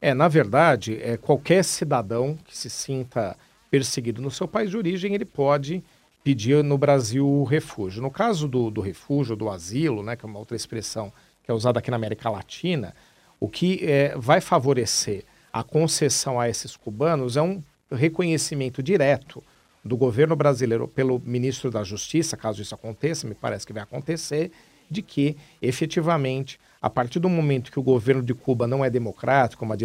É, 0.00 0.14
na 0.14 0.28
verdade, 0.28 0.98
é, 1.02 1.18
qualquer 1.18 1.62
cidadão 1.62 2.38
que 2.46 2.56
se 2.56 2.70
sinta 2.70 3.36
perseguido 3.70 4.22
no 4.22 4.30
seu 4.30 4.48
país 4.48 4.70
de 4.70 4.78
origem, 4.78 5.14
ele 5.14 5.26
pode 5.26 5.84
pedir 6.22 6.62
no 6.62 6.76
Brasil 6.76 7.44
refúgio. 7.44 8.02
No 8.02 8.10
caso 8.10 8.46
do, 8.48 8.70
do 8.70 8.80
refúgio, 8.80 9.36
do 9.36 9.48
asilo, 9.48 10.02
né, 10.02 10.16
que 10.16 10.24
é 10.24 10.28
uma 10.28 10.38
outra 10.38 10.56
expressão 10.56 11.12
que 11.42 11.50
é 11.50 11.54
usada 11.54 11.78
aqui 11.78 11.90
na 11.90 11.96
América 11.96 12.28
Latina, 12.28 12.94
o 13.40 13.48
que 13.48 13.80
é, 13.82 14.14
vai 14.16 14.40
favorecer 14.40 15.24
a 15.52 15.62
concessão 15.62 16.38
a 16.38 16.48
esses 16.48 16.76
cubanos 16.76 17.36
é 17.36 17.42
um 17.42 17.62
reconhecimento 17.90 18.82
direto 18.82 19.42
do 19.84 19.96
governo 19.96 20.36
brasileiro 20.36 20.86
pelo 20.86 21.20
ministro 21.24 21.70
da 21.70 21.82
Justiça, 21.82 22.36
caso 22.36 22.60
isso 22.60 22.74
aconteça, 22.74 23.26
me 23.26 23.34
parece 23.34 23.66
que 23.66 23.72
vai 23.72 23.82
acontecer, 23.82 24.52
de 24.90 25.02
que 25.02 25.36
efetivamente, 25.60 26.58
a 26.80 26.90
partir 26.90 27.18
do 27.18 27.28
momento 27.28 27.70
que 27.70 27.78
o 27.78 27.82
governo 27.82 28.22
de 28.22 28.34
Cuba 28.34 28.66
não 28.66 28.84
é 28.84 28.90
democrático, 28.90 29.64
uma 29.64 29.76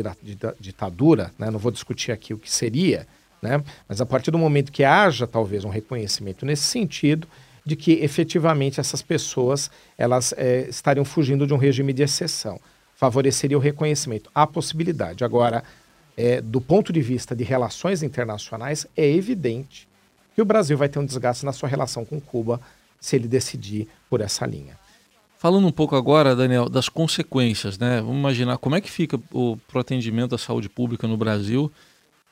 ditadura, 0.60 1.34
né, 1.38 1.50
não 1.50 1.60
vou 1.60 1.72
discutir 1.72 2.12
aqui 2.12 2.34
o 2.34 2.38
que 2.38 2.52
seria, 2.52 3.08
né, 3.43 3.63
mas 3.88 4.01
a 4.01 4.05
partir 4.05 4.31
do 4.31 4.39
momento 4.39 4.71
que 4.71 4.83
haja 4.83 5.27
talvez 5.27 5.65
um 5.65 5.69
reconhecimento 5.69 6.45
nesse 6.45 6.63
sentido, 6.63 7.27
de 7.65 7.75
que 7.75 7.93
efetivamente 7.93 8.79
essas 8.79 9.01
pessoas 9.01 9.69
elas 9.97 10.33
é, 10.38 10.67
estariam 10.69 11.05
fugindo 11.05 11.45
de 11.45 11.53
um 11.53 11.57
regime 11.57 11.93
de 11.93 12.03
exceção, 12.03 12.59
favoreceria 12.95 13.57
o 13.57 13.62
reconhecimento. 13.62 14.29
Há 14.33 14.47
possibilidade. 14.47 15.23
Agora, 15.23 15.63
é, 16.15 16.41
do 16.41 16.59
ponto 16.59 16.91
de 16.91 17.01
vista 17.01 17.35
de 17.35 17.43
relações 17.43 18.03
internacionais, 18.03 18.88
é 18.95 19.09
evidente 19.09 19.88
que 20.35 20.41
o 20.41 20.45
Brasil 20.45 20.77
vai 20.77 20.89
ter 20.89 21.00
um 21.00 21.05
desgaste 21.05 21.45
na 21.45 21.53
sua 21.53 21.69
relação 21.69 22.05
com 22.05 22.19
Cuba 22.19 22.59
se 23.00 23.15
ele 23.15 23.27
decidir 23.27 23.88
por 24.09 24.21
essa 24.21 24.45
linha. 24.45 24.77
Falando 25.38 25.67
um 25.67 25.71
pouco 25.71 25.95
agora, 25.95 26.35
Daniel, 26.35 26.69
das 26.69 26.88
consequências, 26.88 27.77
né? 27.77 28.00
Vamos 28.00 28.17
imaginar 28.17 28.57
como 28.57 28.75
é 28.75 28.81
que 28.81 28.89
fica 28.89 29.19
o 29.31 29.57
pro 29.67 29.81
atendimento 29.81 30.31
da 30.31 30.38
saúde 30.38 30.69
pública 30.69 31.05
no 31.05 31.17
Brasil, 31.17 31.69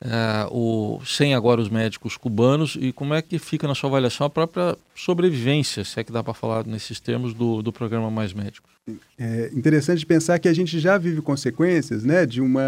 é, 0.04 0.48
o, 0.50 1.00
sem 1.06 1.32
agora 1.34 1.60
os 1.60 1.68
médicos 1.68 2.16
cubanos, 2.16 2.76
e 2.80 2.92
como 2.92 3.14
é 3.14 3.22
que 3.22 3.38
fica 3.38 3.68
na 3.68 3.74
sua 3.74 3.88
avaliação 3.88 4.26
a 4.26 4.30
própria 4.30 4.76
sobrevivência, 4.94 5.84
se 5.84 6.00
é 6.00 6.04
que 6.04 6.10
dá 6.10 6.22
para 6.22 6.34
falar 6.34 6.66
nesses 6.66 6.98
termos, 6.98 7.32
do, 7.32 7.62
do 7.62 7.72
programa 7.72 8.10
Mais 8.10 8.32
Médicos? 8.32 8.70
É 9.16 9.50
interessante 9.54 10.04
pensar 10.04 10.40
que 10.40 10.48
a 10.48 10.52
gente 10.52 10.80
já 10.80 10.98
vive 10.98 11.22
consequências, 11.22 12.02
né? 12.02 12.26
De 12.26 12.40
uma, 12.40 12.62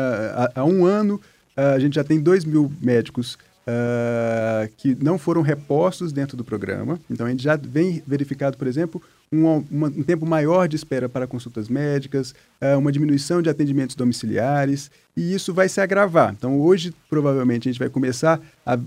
há, 0.54 0.64
um 0.64 0.86
ano, 0.86 1.20
a 1.56 1.78
gente 1.80 1.96
já 1.96 2.04
tem 2.04 2.20
2 2.20 2.44
mil 2.44 2.72
médicos 2.80 3.36
uh, 3.66 4.70
que 4.76 4.96
não 5.02 5.18
foram 5.18 5.42
repostos 5.42 6.12
dentro 6.12 6.36
do 6.36 6.44
programa. 6.44 6.98
Então, 7.10 7.26
a 7.26 7.30
gente 7.30 7.42
já 7.42 7.56
vem 7.56 8.02
verificado, 8.06 8.56
por 8.56 8.66
exemplo, 8.66 9.02
um, 9.32 9.64
uma, 9.70 9.88
um 9.88 10.02
tempo 10.02 10.26
maior 10.26 10.68
de 10.68 10.76
espera 10.76 11.08
para 11.08 11.26
consultas 11.26 11.68
médicas, 11.68 12.34
uh, 12.60 12.78
uma 12.78 12.92
diminuição 12.92 13.42
de 13.42 13.50
atendimentos 13.50 13.96
domiciliares, 13.96 14.90
e 15.16 15.34
isso 15.34 15.52
vai 15.52 15.68
se 15.68 15.80
agravar. 15.80 16.34
Então, 16.36 16.60
hoje, 16.60 16.94
provavelmente, 17.08 17.68
a 17.68 17.72
gente 17.72 17.78
vai 17.78 17.88
começar 17.88 18.40
a 18.64 18.78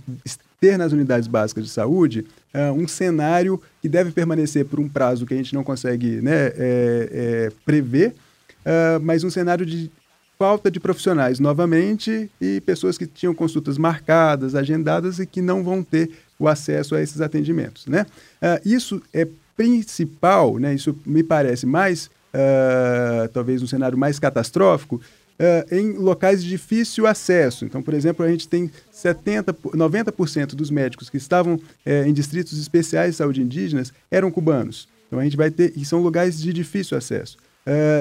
ter 0.60 0.78
nas 0.78 0.92
unidades 0.92 1.28
básicas 1.28 1.66
de 1.66 1.70
saúde 1.70 2.26
uh, 2.54 2.74
um 2.74 2.88
cenário 2.88 3.62
que 3.82 3.88
deve 3.88 4.12
permanecer 4.12 4.66
por 4.66 4.80
um 4.80 4.90
prazo 4.90 5.26
que 5.26 5.34
a 5.34 5.38
gente 5.38 5.54
não 5.54 5.64
consegue 5.64 6.22
né, 6.22 6.48
é, 6.48 6.54
é, 6.58 7.52
prever, 7.66 8.16
uh, 8.62 9.00
mas 9.02 9.24
um 9.24 9.30
cenário 9.30 9.66
de 9.66 9.92
falta 10.38 10.70
de 10.70 10.80
profissionais 10.80 11.40
novamente 11.40 12.30
e 12.40 12.62
pessoas 12.62 12.98
que 12.98 13.08
tinham 13.08 13.34
consultas 13.34 13.78
marcadas, 13.78 14.56
agendadas 14.56 15.20
e 15.20 15.26
que 15.26 15.42
não 15.42 15.64
vão 15.64 15.84
ter 15.84 16.12
o 16.40 16.48
acesso 16.48 16.96
a 16.96 17.02
esses 17.02 17.22
atendimentos. 17.22 17.88
Né? 17.88 18.06
Uh, 18.42 18.68
isso 18.68 19.02
é 19.14 19.28
principal, 19.56 20.58
né? 20.58 20.74
isso 20.76 20.96
me 21.06 21.24
parece 21.24 21.66
mais, 21.66 22.06
uh, 22.34 23.28
talvez 23.34 23.64
um 23.64 23.68
cenário 23.68 23.98
mais 23.98 24.20
catastrófico, 24.20 24.98
uh, 24.98 25.76
em 25.76 25.94
locais 25.94 26.44
de 26.44 26.50
difícil 26.50 27.08
acesso. 27.08 27.66
Então, 27.66 27.82
por 27.82 27.96
exemplo, 27.96 28.24
a 28.24 28.30
gente 28.30 28.48
tem 28.48 28.70
70, 28.92 29.54
90% 29.54 30.54
dos 30.54 30.70
médicos 30.70 31.10
que 31.10 31.18
estavam 31.18 31.60
em 32.06 32.14
distritos 32.14 32.60
especiais 32.60 33.12
de 33.12 33.18
saúde 33.18 33.42
indígenas 33.42 33.92
eram 34.12 34.30
cubanos. 34.30 34.88
Então, 35.08 35.20
a 35.20 35.24
gente 35.24 35.38
vai 35.38 35.50
ter, 35.50 35.74
e 35.76 35.84
são 35.84 36.02
lugares 36.02 36.40
de 36.40 36.54
difícil 36.54 36.96
acesso. 36.96 37.38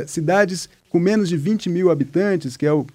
Cidades 0.06 0.68
com 0.88 0.98
menos 0.98 1.28
de 1.28 1.36
20 1.36 1.68
mil 1.68 1.90
habitantes, 1.90 2.56
que 2.56 2.64
é 2.64 2.72
o, 2.72 2.86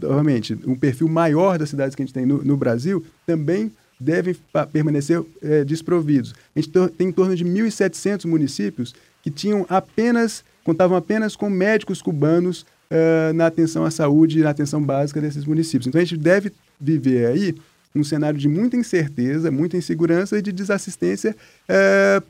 realmente 0.00 0.58
um 0.66 0.74
perfil 0.74 1.08
maior 1.08 1.58
das 1.58 1.70
cidades 1.70 1.94
que 1.94 2.02
a 2.02 2.04
gente 2.04 2.14
tem 2.14 2.26
no, 2.26 2.44
no 2.44 2.56
Brasil, 2.56 3.04
também 3.26 3.72
devem 4.00 4.36
permanecer 4.72 5.20
é, 5.42 5.64
desprovidos. 5.64 6.34
A 6.54 6.60
gente 6.60 6.70
tem 6.96 7.08
em 7.08 7.12
torno 7.12 7.34
de 7.34 7.44
1.700 7.44 8.26
municípios 8.26 8.94
que 9.22 9.30
tinham 9.30 9.66
apenas, 9.68 10.44
contavam 10.62 10.96
apenas 10.96 11.34
com 11.34 11.50
médicos 11.50 12.00
cubanos 12.00 12.64
uh, 12.90 13.32
na 13.34 13.46
atenção 13.46 13.84
à 13.84 13.90
saúde 13.90 14.38
e 14.38 14.42
na 14.42 14.50
atenção 14.50 14.82
básica 14.82 15.20
desses 15.20 15.44
municípios. 15.44 15.86
Então 15.86 16.00
a 16.00 16.04
gente 16.04 16.16
deve 16.16 16.52
viver 16.80 17.26
aí 17.26 17.54
um 17.94 18.04
cenário 18.04 18.38
de 18.38 18.48
muita 18.48 18.76
incerteza, 18.76 19.50
muita 19.50 19.76
insegurança 19.76 20.38
e 20.38 20.42
de 20.42 20.52
desassistência. 20.52 21.34
Uh, 21.68 22.24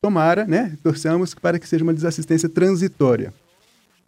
tomara, 0.00 0.44
né? 0.44 0.76
Torçamos 0.82 1.34
para 1.34 1.58
que 1.58 1.68
seja 1.68 1.82
uma 1.82 1.94
desassistência 1.94 2.48
transitória. 2.48 3.32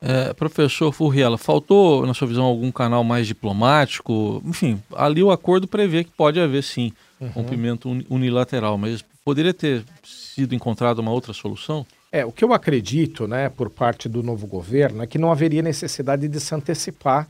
É, 0.02 0.32
professor 0.32 0.92
Furriela, 0.92 1.36
faltou, 1.36 2.06
na 2.06 2.14
sua 2.14 2.26
visão, 2.26 2.44
algum 2.44 2.72
canal 2.72 3.04
mais 3.04 3.26
diplomático? 3.26 4.42
Enfim, 4.46 4.82
ali 4.94 5.22
o 5.22 5.30
acordo 5.30 5.68
prevê 5.68 6.04
que 6.04 6.10
pode 6.10 6.40
haver, 6.40 6.62
sim, 6.62 6.92
uhum. 7.20 7.28
rompimento 7.28 7.88
unilateral, 8.08 8.78
mas 8.78 9.04
poderia 9.22 9.52
ter 9.52 9.84
sido 10.02 10.54
encontrada 10.54 11.00
uma 11.00 11.10
outra 11.10 11.34
solução? 11.34 11.84
É, 12.10 12.24
o 12.24 12.32
que 12.32 12.42
eu 12.42 12.52
acredito, 12.54 13.28
né, 13.28 13.50
por 13.50 13.68
parte 13.68 14.08
do 14.08 14.22
novo 14.22 14.46
governo, 14.46 15.02
é 15.02 15.06
que 15.06 15.18
não 15.18 15.30
haveria 15.30 15.62
necessidade 15.62 16.26
de 16.26 16.40
se 16.40 16.54
antecipar 16.54 17.28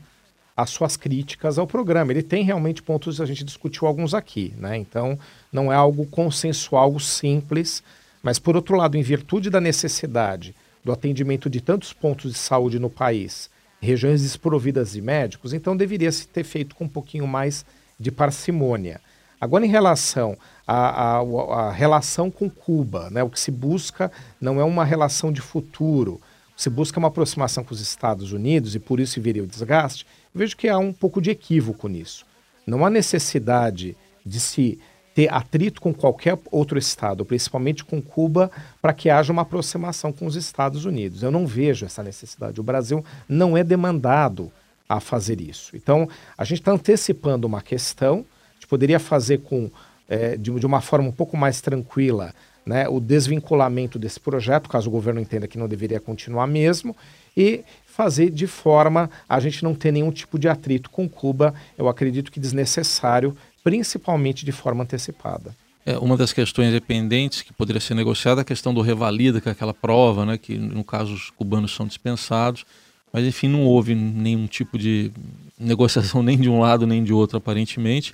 as 0.55 0.69
suas 0.69 0.95
críticas 0.95 1.57
ao 1.57 1.67
programa. 1.67 2.11
Ele 2.11 2.23
tem 2.23 2.43
realmente 2.43 2.81
pontos, 2.81 3.19
a 3.19 3.25
gente 3.25 3.43
discutiu 3.43 3.87
alguns 3.87 4.13
aqui, 4.13 4.53
né? 4.57 4.77
Então, 4.77 5.19
não 5.51 5.71
é 5.71 5.75
algo 5.75 6.05
consensual, 6.05 6.83
algo 6.83 6.99
simples, 6.99 7.83
mas 8.21 8.39
por 8.39 8.55
outro 8.55 8.75
lado, 8.75 8.97
em 8.97 9.01
virtude 9.01 9.49
da 9.49 9.61
necessidade 9.61 10.55
do 10.83 10.91
atendimento 10.91 11.49
de 11.49 11.61
tantos 11.61 11.93
pontos 11.93 12.31
de 12.31 12.37
saúde 12.37 12.79
no 12.79 12.89
país, 12.89 13.49
regiões 13.81 14.21
desprovidas 14.21 14.91
de 14.91 15.01
médicos, 15.01 15.53
então 15.53 15.75
deveria 15.75 16.11
se 16.11 16.27
ter 16.27 16.43
feito 16.43 16.75
com 16.75 16.85
um 16.85 16.89
pouquinho 16.89 17.27
mais 17.27 17.65
de 17.99 18.11
parcimônia. 18.11 19.01
Agora, 19.39 19.65
em 19.65 19.69
relação 19.69 20.37
à, 20.67 21.71
relação 21.71 22.29
com 22.29 22.47
Cuba, 22.47 23.09
né, 23.09 23.23
o 23.23 23.29
que 23.29 23.39
se 23.39 23.49
busca 23.49 24.11
não 24.39 24.61
é 24.61 24.63
uma 24.63 24.85
relação 24.85 25.31
de 25.31 25.41
futuro, 25.41 26.21
se 26.55 26.69
busca 26.69 26.99
uma 26.99 27.07
aproximação 27.07 27.63
com 27.63 27.73
os 27.73 27.81
Estados 27.81 28.31
Unidos 28.31 28.75
e 28.75 28.79
por 28.79 28.99
isso 28.99 29.19
viria 29.19 29.43
o 29.43 29.47
desgaste, 29.47 30.05
vejo 30.33 30.55
que 30.55 30.69
há 30.69 30.77
um 30.77 30.93
pouco 30.93 31.19
de 31.19 31.31
equívoco 31.31 31.87
nisso. 31.87 32.23
Não 32.67 32.85
há 32.85 32.89
necessidade 32.89 33.97
de 34.23 34.39
se 34.39 34.79
ter 35.13 35.31
atrito 35.31 35.81
com 35.81 35.93
qualquer 35.93 36.37
outro 36.51 36.77
Estado, 36.77 37.25
principalmente 37.25 37.83
com 37.83 38.01
Cuba, 38.01 38.49
para 38.81 38.93
que 38.93 39.09
haja 39.09 39.31
uma 39.31 39.41
aproximação 39.41 40.11
com 40.11 40.25
os 40.25 40.35
Estados 40.35 40.85
Unidos. 40.85 41.21
Eu 41.21 41.31
não 41.31 41.45
vejo 41.45 41.85
essa 41.85 42.01
necessidade. 42.01 42.59
O 42.59 42.63
Brasil 42.63 43.03
não 43.27 43.57
é 43.57 43.63
demandado 43.63 44.51
a 44.87 44.99
fazer 44.99 45.39
isso. 45.39 45.75
Então, 45.75 46.07
a 46.37 46.43
gente 46.43 46.59
está 46.59 46.71
antecipando 46.71 47.47
uma 47.47 47.61
questão, 47.61 48.25
a 48.51 48.53
gente 48.55 48.67
poderia 48.67 48.99
fazer 48.99 49.39
com, 49.39 49.69
é, 50.07 50.35
de, 50.35 50.51
de, 50.51 50.65
uma 50.65 50.81
forma 50.81 51.07
um 51.07 51.13
pouco 51.13 51.37
mais 51.37 51.61
tranquila 51.61 52.33
né, 52.65 52.87
o 52.87 52.99
desvinculamento 52.99 53.97
desse 53.97 54.19
projeto, 54.19 54.69
caso 54.69 54.89
o 54.89 54.91
governo 54.91 55.19
entenda 55.19 55.47
que 55.47 55.57
não 55.57 55.67
deveria 55.67 55.99
continuar 55.99 56.45
mesmo, 56.45 56.95
e 57.35 57.63
fazer 57.85 58.29
de 58.29 58.47
forma 58.47 59.09
a 59.27 59.39
gente 59.39 59.63
não 59.63 59.73
ter 59.73 59.91
nenhum 59.91 60.11
tipo 60.11 60.37
de 60.37 60.47
atrito 60.47 60.89
com 60.89 61.07
Cuba, 61.07 61.53
eu 61.77 61.87
acredito 61.87 62.31
que 62.31 62.39
desnecessário, 62.39 63.35
principalmente 63.63 64.45
de 64.45 64.51
forma 64.51 64.83
antecipada. 64.83 65.55
É, 65.85 65.97
uma 65.97 66.15
das 66.15 66.31
questões 66.31 66.71
dependentes 66.71 67.41
que 67.41 67.51
poderia 67.51 67.81
ser 67.81 67.95
negociada 67.95 68.41
é 68.41 68.43
a 68.43 68.45
questão 68.45 68.73
do 68.73 68.81
revalida, 68.81 69.41
que 69.41 69.49
é 69.49 69.51
aquela 69.51 69.73
prova, 69.73 70.25
né, 70.25 70.37
que 70.37 70.57
no 70.57 70.83
caso 70.83 71.13
os 71.13 71.29
cubanos 71.31 71.73
são 71.73 71.87
dispensados, 71.87 72.65
mas 73.11 73.25
enfim, 73.25 73.47
não 73.47 73.63
houve 73.63 73.95
nenhum 73.95 74.45
tipo 74.45 74.77
de 74.77 75.11
negociação 75.59 76.21
nem 76.23 76.37
de 76.37 76.49
um 76.49 76.59
lado 76.59 76.85
nem 76.85 77.03
de 77.03 77.11
outro, 77.11 77.37
aparentemente. 77.37 78.13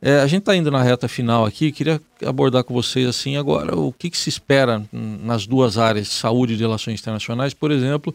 É, 0.00 0.20
a 0.20 0.26
gente 0.26 0.40
está 0.40 0.56
indo 0.56 0.70
na 0.70 0.82
reta 0.82 1.08
final 1.08 1.44
aqui, 1.44 1.72
queria 1.72 2.00
abordar 2.24 2.64
com 2.64 2.72
vocês 2.72 3.06
assim 3.06 3.36
agora 3.36 3.76
o 3.76 3.92
que, 3.92 4.08
que 4.08 4.16
se 4.16 4.30
espera 4.30 4.82
nas 4.92 5.46
duas 5.46 5.76
áreas, 5.76 6.08
saúde 6.08 6.54
e 6.54 6.56
relações 6.56 7.00
internacionais, 7.00 7.52
por 7.52 7.70
exemplo, 7.70 8.14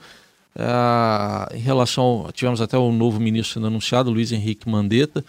é, 0.56 1.56
em 1.56 1.60
relação, 1.60 2.30
tivemos 2.34 2.62
até 2.62 2.78
o 2.78 2.92
novo 2.92 3.20
ministro 3.20 3.56
sendo 3.56 3.68
anunciado, 3.68 4.10
Luiz 4.10 4.32
Henrique 4.32 4.70
Mandetta, 4.70 5.24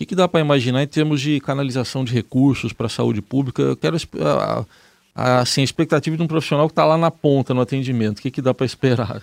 que, 0.00 0.06
que 0.06 0.14
dá 0.14 0.26
para 0.26 0.40
imaginar 0.40 0.82
em 0.82 0.86
termos 0.86 1.20
de 1.20 1.38
canalização 1.40 2.04
de 2.04 2.14
recursos 2.14 2.72
para 2.72 2.86
a 2.86 2.88
saúde 2.88 3.20
pública? 3.20 3.60
Eu 3.60 3.76
quero 3.76 3.98
a, 4.18 4.64
a, 5.14 5.40
assim, 5.40 5.60
a 5.60 5.64
expectativa 5.64 6.16
de 6.16 6.22
um 6.22 6.26
profissional 6.26 6.66
que 6.66 6.72
está 6.72 6.86
lá 6.86 6.96
na 6.96 7.10
ponta 7.10 7.52
no 7.52 7.60
atendimento, 7.60 8.18
o 8.18 8.22
que, 8.22 8.30
que 8.30 8.40
dá 8.40 8.54
para 8.54 8.64
esperar? 8.64 9.22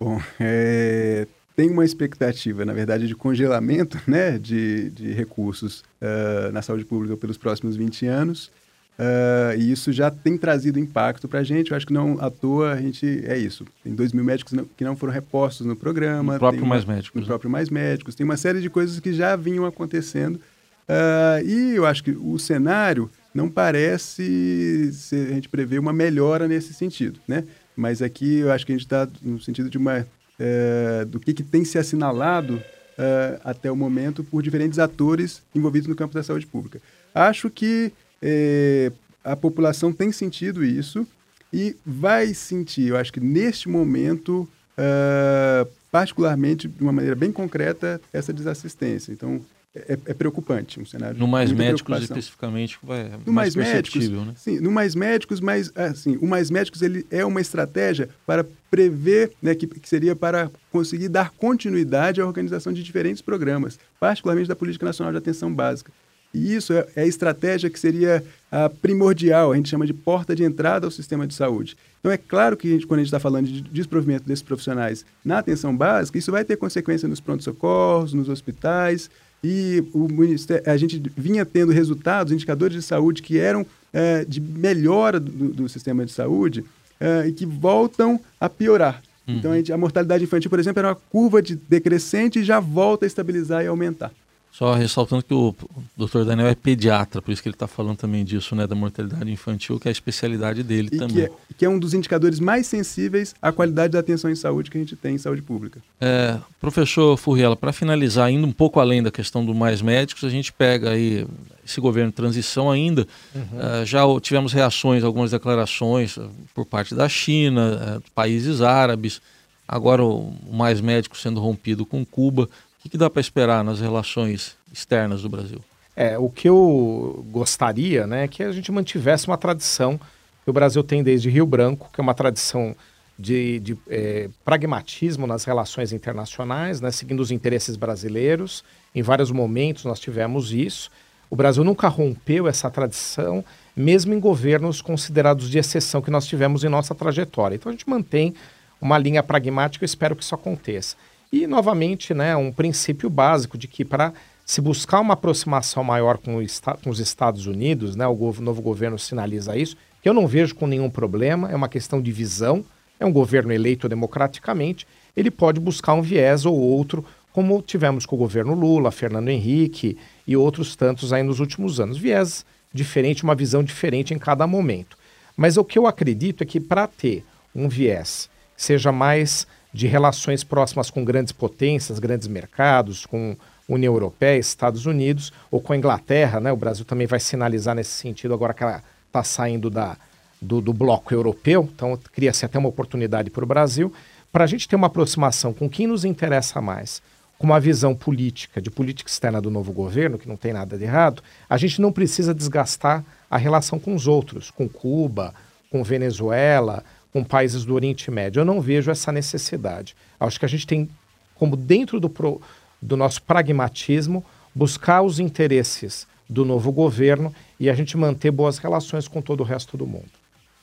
Bom, 0.00 0.18
é, 0.40 1.26
tem 1.54 1.68
uma 1.68 1.84
expectativa, 1.84 2.64
na 2.64 2.72
verdade, 2.72 3.06
de 3.06 3.14
congelamento 3.14 4.00
né, 4.06 4.38
de, 4.38 4.88
de 4.90 5.12
recursos 5.12 5.84
uh, 6.00 6.50
na 6.52 6.62
saúde 6.62 6.86
pública 6.86 7.18
pelos 7.18 7.36
próximos 7.36 7.76
20 7.76 8.06
anos. 8.06 8.50
Uh, 8.96 9.58
e 9.58 9.72
isso 9.72 9.92
já 9.92 10.08
tem 10.08 10.38
trazido 10.38 10.78
impacto 10.78 11.26
para 11.26 11.40
a 11.40 11.42
gente. 11.42 11.70
Eu 11.70 11.76
acho 11.76 11.86
que 11.86 11.92
não 11.92 12.16
à 12.20 12.30
toa 12.30 12.72
a 12.72 12.80
gente 12.80 13.06
é 13.26 13.36
isso. 13.36 13.64
Tem 13.82 13.94
2 13.94 14.12
mil 14.12 14.24
médicos 14.24 14.52
não, 14.52 14.64
que 14.64 14.84
não 14.84 14.96
foram 14.96 15.12
repostos 15.12 15.66
no 15.66 15.74
programa. 15.74 16.34
No 16.34 16.38
próprio 16.38 16.62
uma, 16.62 16.68
Mais 16.68 16.84
Médicos. 16.84 17.14
No 17.14 17.20
né? 17.22 17.26
próprio 17.26 17.50
Mais 17.50 17.68
Médicos. 17.68 18.14
Tem 18.14 18.24
uma 18.24 18.36
série 18.36 18.60
de 18.60 18.70
coisas 18.70 19.00
que 19.00 19.12
já 19.12 19.34
vinham 19.34 19.66
acontecendo. 19.66 20.36
Uh, 20.36 21.44
e 21.44 21.74
eu 21.74 21.86
acho 21.86 22.04
que 22.04 22.12
o 22.12 22.38
cenário 22.38 23.10
não 23.34 23.48
parece 23.48 24.92
ser, 24.92 25.28
a 25.28 25.34
gente 25.34 25.48
prever 25.48 25.78
uma 25.80 25.92
melhora 25.92 26.46
nesse 26.46 26.72
sentido, 26.72 27.18
né? 27.26 27.44
Mas 27.76 28.00
aqui 28.00 28.38
eu 28.38 28.52
acho 28.52 28.64
que 28.64 28.72
a 28.72 28.76
gente 28.76 28.84
está 28.84 29.08
no 29.20 29.40
sentido 29.40 29.68
de 29.68 29.76
uma 29.76 30.06
é, 30.38 31.04
do 31.04 31.18
que, 31.18 31.32
que, 31.34 31.42
tem 31.42 31.64
se 31.64 31.78
assinalado 31.78 32.62
é, 32.96 33.40
até 33.44 33.70
o 33.70 33.76
momento 33.76 34.22
por 34.22 34.42
diferentes 34.42 34.78
atores 34.78 35.42
envolvidos 35.54 35.88
no 35.88 35.96
campo 35.96 36.14
da 36.14 36.22
saúde 36.22 36.46
pública. 36.46 36.80
Acho 37.12 37.50
que 37.50 37.92
é, 38.26 38.90
a 39.22 39.36
população 39.36 39.92
tem 39.92 40.10
sentido 40.10 40.64
isso 40.64 41.06
e 41.52 41.76
vai 41.84 42.32
sentir, 42.32 42.88
eu 42.88 42.96
acho 42.96 43.12
que 43.12 43.20
neste 43.20 43.68
momento, 43.68 44.48
uh, 44.78 45.70
particularmente 45.92 46.66
de 46.66 46.82
uma 46.82 46.90
maneira 46.90 47.14
bem 47.14 47.30
concreta, 47.30 48.00
essa 48.12 48.32
desassistência. 48.32 49.12
Então, 49.12 49.40
é, 49.76 49.98
é, 50.06 50.14
preocupante 50.14 50.80
um 50.80 50.86
cenário. 50.86 51.18
No 51.18 51.26
mais 51.26 51.50
médicos 51.50 52.02
especificamente 52.02 52.78
vai 52.80 53.10
no 53.26 53.32
mais, 53.32 53.56
mais 53.56 53.72
médicos, 53.72 54.08
né? 54.08 54.32
Sim, 54.36 54.60
no 54.60 54.70
mais 54.70 54.94
médicos, 54.94 55.40
mas 55.40 55.72
assim, 55.74 56.16
o 56.20 56.28
mais 56.28 56.48
médicos 56.48 56.80
ele 56.80 57.04
é 57.10 57.24
uma 57.24 57.40
estratégia 57.40 58.08
para 58.24 58.46
prever, 58.70 59.32
né, 59.42 59.52
que, 59.54 59.66
que 59.66 59.88
seria 59.88 60.14
para 60.14 60.48
conseguir 60.70 61.08
dar 61.08 61.30
continuidade 61.30 62.20
à 62.20 62.26
organização 62.26 62.72
de 62.72 62.84
diferentes 62.84 63.20
programas, 63.20 63.78
particularmente 63.98 64.48
da 64.48 64.54
Política 64.54 64.86
Nacional 64.86 65.12
de 65.12 65.18
Atenção 65.18 65.52
Básica. 65.52 65.92
E 66.34 66.54
isso 66.54 66.72
é, 66.72 66.86
é 66.96 67.02
a 67.02 67.06
estratégia 67.06 67.70
que 67.70 67.78
seria 67.78 68.24
a 68.50 68.68
primordial, 68.68 69.52
a 69.52 69.56
gente 69.56 69.68
chama 69.68 69.86
de 69.86 69.94
porta 69.94 70.34
de 70.34 70.44
entrada 70.44 70.86
ao 70.86 70.90
sistema 70.90 71.26
de 71.26 71.34
saúde. 71.34 71.76
Então, 72.00 72.12
é 72.12 72.16
claro 72.16 72.56
que 72.56 72.68
a 72.68 72.70
gente, 72.72 72.86
quando 72.86 72.98
a 72.98 73.02
gente 73.02 73.08
está 73.08 73.18
falando 73.18 73.46
de 73.46 73.62
desprovimento 73.62 74.26
desses 74.26 74.42
profissionais 74.42 75.04
na 75.24 75.38
atenção 75.38 75.76
básica, 75.76 76.18
isso 76.18 76.30
vai 76.30 76.44
ter 76.44 76.56
consequência 76.56 77.08
nos 77.08 77.20
pronto-socorros, 77.20 78.12
nos 78.12 78.28
hospitais, 78.28 79.10
e 79.42 79.84
o 79.92 80.08
ministério, 80.08 80.70
a 80.70 80.76
gente 80.76 81.02
vinha 81.16 81.44
tendo 81.44 81.70
resultados, 81.70 82.32
indicadores 82.32 82.76
de 82.76 82.82
saúde 82.82 83.22
que 83.22 83.38
eram 83.38 83.66
é, 83.92 84.24
de 84.24 84.40
melhora 84.40 85.20
do, 85.20 85.52
do, 85.52 85.68
sistema 85.68 86.04
de 86.06 86.12
saúde 86.12 86.64
é, 86.98 87.28
e 87.28 87.32
que 87.32 87.44
voltam 87.44 88.18
a 88.40 88.48
piorar. 88.48 89.02
Uhum. 89.28 89.36
Então, 89.36 89.52
a, 89.52 89.56
gente, 89.56 89.72
a 89.72 89.76
mortalidade 89.76 90.24
infantil, 90.24 90.48
por 90.48 90.58
exemplo, 90.58 90.80
era 90.80 90.88
uma 90.88 90.94
curva 90.94 91.42
de 91.42 91.56
decrescente 91.56 92.38
e 92.38 92.44
já 92.44 92.58
volta 92.58 93.04
a 93.04 93.06
estabilizar 93.06 93.62
e 93.62 93.66
aumentar. 93.66 94.12
Só 94.56 94.72
ressaltando 94.72 95.24
que 95.24 95.34
o 95.34 95.52
Dr. 95.96 96.22
Daniel 96.24 96.46
é 96.46 96.54
pediatra, 96.54 97.20
por 97.20 97.32
isso 97.32 97.42
que 97.42 97.48
ele 97.48 97.56
está 97.56 97.66
falando 97.66 97.96
também 97.96 98.24
disso, 98.24 98.54
né, 98.54 98.68
da 98.68 98.76
mortalidade 98.76 99.28
infantil, 99.28 99.80
que 99.80 99.88
é 99.88 99.90
a 99.90 99.92
especialidade 99.92 100.62
dele 100.62 100.90
e 100.92 100.96
também. 100.96 101.16
Que 101.16 101.22
é, 101.22 101.30
que 101.58 101.64
é, 101.64 101.68
um 101.68 101.76
dos 101.76 101.92
indicadores 101.92 102.38
mais 102.38 102.68
sensíveis 102.68 103.34
à 103.42 103.50
qualidade 103.50 103.94
da 103.94 103.98
atenção 103.98 104.30
em 104.30 104.36
saúde 104.36 104.70
que 104.70 104.78
a 104.78 104.80
gente 104.80 104.94
tem 104.94 105.16
em 105.16 105.18
saúde 105.18 105.42
pública. 105.42 105.80
É, 106.00 106.38
professor 106.60 107.16
Furriela, 107.16 107.56
para 107.56 107.72
finalizar, 107.72 108.30
indo 108.30 108.46
um 108.46 108.52
pouco 108.52 108.78
além 108.78 109.02
da 109.02 109.10
questão 109.10 109.44
do 109.44 109.52
mais 109.52 109.82
médicos, 109.82 110.22
a 110.22 110.30
gente 110.30 110.52
pega 110.52 110.90
aí 110.90 111.26
esse 111.66 111.80
governo 111.80 112.10
de 112.10 112.16
transição 112.16 112.70
ainda, 112.70 113.08
uhum. 113.34 113.42
uh, 113.42 113.84
já 113.84 114.02
tivemos 114.20 114.52
reações, 114.52 115.02
algumas 115.02 115.32
declarações 115.32 116.16
uh, 116.16 116.30
por 116.54 116.64
parte 116.64 116.94
da 116.94 117.08
China, 117.08 117.98
uh, 117.98 118.10
países 118.14 118.60
árabes, 118.60 119.20
agora 119.66 120.04
o 120.04 120.32
mais 120.52 120.80
médico 120.80 121.18
sendo 121.18 121.40
rompido 121.40 121.84
com 121.84 122.04
Cuba 122.04 122.48
que, 122.84 122.90
que 122.90 122.98
dá 122.98 123.08
para 123.08 123.20
esperar 123.20 123.64
nas 123.64 123.80
relações 123.80 124.56
externas 124.72 125.22
do 125.22 125.28
Brasil? 125.28 125.60
É, 125.96 126.18
o 126.18 126.28
que 126.28 126.48
eu 126.48 127.24
gostaria 127.30 128.06
né, 128.06 128.24
é 128.24 128.28
que 128.28 128.42
a 128.42 128.52
gente 128.52 128.70
mantivesse 128.70 129.26
uma 129.26 129.38
tradição 129.38 129.98
que 130.44 130.50
o 130.50 130.52
Brasil 130.52 130.82
tem 130.84 131.02
desde 131.02 131.30
Rio 131.30 131.46
Branco, 131.46 131.88
que 131.92 132.00
é 132.00 132.02
uma 132.02 132.12
tradição 132.12 132.76
de, 133.18 133.60
de 133.60 133.78
é, 133.88 134.28
pragmatismo 134.44 135.26
nas 135.26 135.44
relações 135.44 135.92
internacionais, 135.92 136.80
né, 136.80 136.90
seguindo 136.90 137.20
os 137.20 137.30
interesses 137.30 137.76
brasileiros. 137.76 138.62
Em 138.94 139.02
vários 139.02 139.30
momentos 139.30 139.84
nós 139.84 139.98
tivemos 139.98 140.52
isso. 140.52 140.90
O 141.30 141.36
Brasil 141.36 141.64
nunca 141.64 141.88
rompeu 141.88 142.46
essa 142.46 142.70
tradição, 142.70 143.42
mesmo 143.74 144.12
em 144.12 144.20
governos 144.20 144.82
considerados 144.82 145.48
de 145.48 145.58
exceção 145.58 146.02
que 146.02 146.10
nós 146.10 146.26
tivemos 146.26 146.64
em 146.64 146.68
nossa 146.68 146.94
trajetória. 146.94 147.54
Então 147.54 147.70
a 147.70 147.72
gente 147.72 147.88
mantém 147.88 148.34
uma 148.78 148.98
linha 148.98 149.22
pragmática 149.22 149.84
e 149.84 149.86
espero 149.86 150.14
que 150.14 150.22
isso 150.22 150.34
aconteça. 150.34 150.96
E, 151.34 151.48
novamente, 151.48 152.14
né, 152.14 152.36
um 152.36 152.52
princípio 152.52 153.10
básico 153.10 153.58
de 153.58 153.66
que 153.66 153.84
para 153.84 154.12
se 154.46 154.60
buscar 154.60 155.00
uma 155.00 155.14
aproximação 155.14 155.82
maior 155.82 156.16
com, 156.16 156.38
com 156.80 156.90
os 156.90 157.00
Estados 157.00 157.48
Unidos, 157.48 157.96
né, 157.96 158.06
o 158.06 158.34
novo 158.38 158.62
governo 158.62 158.96
sinaliza 158.96 159.56
isso, 159.56 159.76
que 160.00 160.08
eu 160.08 160.14
não 160.14 160.28
vejo 160.28 160.54
com 160.54 160.64
nenhum 160.64 160.88
problema, 160.88 161.50
é 161.50 161.56
uma 161.56 161.68
questão 161.68 162.00
de 162.00 162.12
visão, 162.12 162.64
é 163.00 163.04
um 163.04 163.12
governo 163.12 163.52
eleito 163.52 163.88
democraticamente, 163.88 164.86
ele 165.16 165.28
pode 165.28 165.58
buscar 165.58 165.94
um 165.94 166.02
viés 166.02 166.46
ou 166.46 166.56
outro, 166.56 167.04
como 167.32 167.60
tivemos 167.60 168.06
com 168.06 168.14
o 168.14 168.18
governo 168.20 168.54
Lula, 168.54 168.92
Fernando 168.92 169.28
Henrique 169.28 169.98
e 170.24 170.36
outros 170.36 170.76
tantos 170.76 171.12
aí 171.12 171.24
nos 171.24 171.40
últimos 171.40 171.80
anos. 171.80 171.98
Viés 171.98 172.46
diferente, 172.72 173.24
uma 173.24 173.34
visão 173.34 173.64
diferente 173.64 174.14
em 174.14 174.18
cada 174.20 174.46
momento. 174.46 174.96
Mas 175.36 175.56
o 175.56 175.64
que 175.64 175.80
eu 175.80 175.88
acredito 175.88 176.44
é 176.44 176.46
que 176.46 176.60
para 176.60 176.86
ter 176.86 177.24
um 177.52 177.68
viés 177.68 178.30
seja 178.56 178.92
mais 178.92 179.48
de 179.74 179.88
relações 179.88 180.44
próximas 180.44 180.88
com 180.88 181.04
grandes 181.04 181.32
potências, 181.32 181.98
grandes 181.98 182.28
mercados, 182.28 183.04
com 183.04 183.36
União 183.68 183.92
Europeia, 183.92 184.38
Estados 184.38 184.86
Unidos, 184.86 185.32
ou 185.50 185.60
com 185.60 185.72
a 185.72 185.76
Inglaterra, 185.76 186.38
né? 186.38 186.52
O 186.52 186.56
Brasil 186.56 186.84
também 186.84 187.08
vai 187.08 187.18
sinalizar 187.18 187.74
nesse 187.74 187.90
sentido 187.90 188.32
agora 188.32 188.54
que 188.54 188.62
ela 188.62 188.80
está 189.08 189.24
saindo 189.24 189.68
da, 189.68 189.96
do, 190.40 190.60
do, 190.60 190.72
bloco 190.72 191.12
europeu, 191.12 191.68
então 191.74 191.98
cria-se 192.12 192.44
até 192.44 192.56
uma 192.56 192.68
oportunidade 192.68 193.30
para 193.30 193.42
o 193.42 193.46
Brasil, 193.46 193.92
para 194.32 194.44
a 194.44 194.46
gente 194.46 194.68
ter 194.68 194.76
uma 194.76 194.86
aproximação 194.86 195.52
com 195.52 195.68
quem 195.68 195.88
nos 195.88 196.04
interessa 196.04 196.60
mais, 196.60 197.02
com 197.36 197.46
uma 197.46 197.58
visão 197.58 197.96
política, 197.96 198.62
de 198.62 198.70
política 198.70 199.10
externa 199.10 199.40
do 199.40 199.50
novo 199.50 199.72
governo, 199.72 200.18
que 200.18 200.28
não 200.28 200.36
tem 200.36 200.52
nada 200.52 200.78
de 200.78 200.84
errado, 200.84 201.20
a 201.50 201.56
gente 201.56 201.80
não 201.80 201.90
precisa 201.90 202.32
desgastar 202.32 203.04
a 203.28 203.36
relação 203.36 203.78
com 203.80 203.92
os 203.94 204.06
outros, 204.06 204.52
com 204.52 204.68
Cuba, 204.68 205.34
com 205.68 205.82
Venezuela, 205.82 206.84
com 207.14 207.22
países 207.22 207.64
do 207.64 207.72
Oriente 207.74 208.10
Médio. 208.10 208.40
Eu 208.40 208.44
não 208.44 208.60
vejo 208.60 208.90
essa 208.90 209.12
necessidade. 209.12 209.94
Acho 210.18 210.36
que 210.36 210.44
a 210.44 210.48
gente 210.48 210.66
tem, 210.66 210.90
como 211.36 211.56
dentro 211.56 212.00
do, 212.00 212.10
pro, 212.10 212.42
do 212.82 212.96
nosso 212.96 213.22
pragmatismo, 213.22 214.24
buscar 214.52 215.00
os 215.00 215.20
interesses 215.20 216.08
do 216.28 216.44
novo 216.44 216.72
governo 216.72 217.32
e 217.60 217.70
a 217.70 217.74
gente 217.74 217.96
manter 217.96 218.32
boas 218.32 218.58
relações 218.58 219.06
com 219.06 219.22
todo 219.22 219.42
o 219.42 219.44
resto 219.44 219.76
do 219.76 219.86
mundo. 219.86 220.10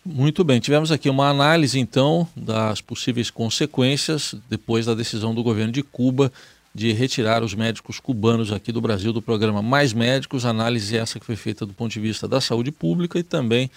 Muito 0.03 0.43
bem, 0.43 0.59
tivemos 0.59 0.91
aqui 0.91 1.09
uma 1.09 1.29
análise 1.29 1.79
então 1.79 2.27
das 2.35 2.81
possíveis 2.81 3.29
consequências 3.29 4.35
depois 4.49 4.87
da 4.87 4.93
decisão 4.93 5.33
do 5.33 5.43
governo 5.43 5.71
de 5.71 5.83
Cuba 5.83 6.33
de 6.75 6.91
retirar 6.91 7.43
os 7.43 7.53
médicos 7.53 7.99
cubanos 7.99 8.51
aqui 8.51 8.71
do 8.71 8.81
Brasil 8.81 9.13
do 9.13 9.21
programa 9.21 9.61
Mais 9.61 9.93
Médicos, 9.93 10.45
análise 10.45 10.97
essa 10.97 11.19
que 11.19 11.25
foi 11.25 11.35
feita 11.35 11.65
do 11.65 11.73
ponto 11.73 11.91
de 11.91 11.99
vista 11.99 12.27
da 12.27 12.41
saúde 12.41 12.71
pública 12.71 13.19
e 13.19 13.23
também 13.23 13.69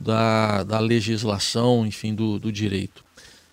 da, 0.00 0.62
da 0.62 0.78
legislação, 0.78 1.86
enfim, 1.86 2.14
do, 2.14 2.38
do 2.38 2.50
direito. 2.50 3.04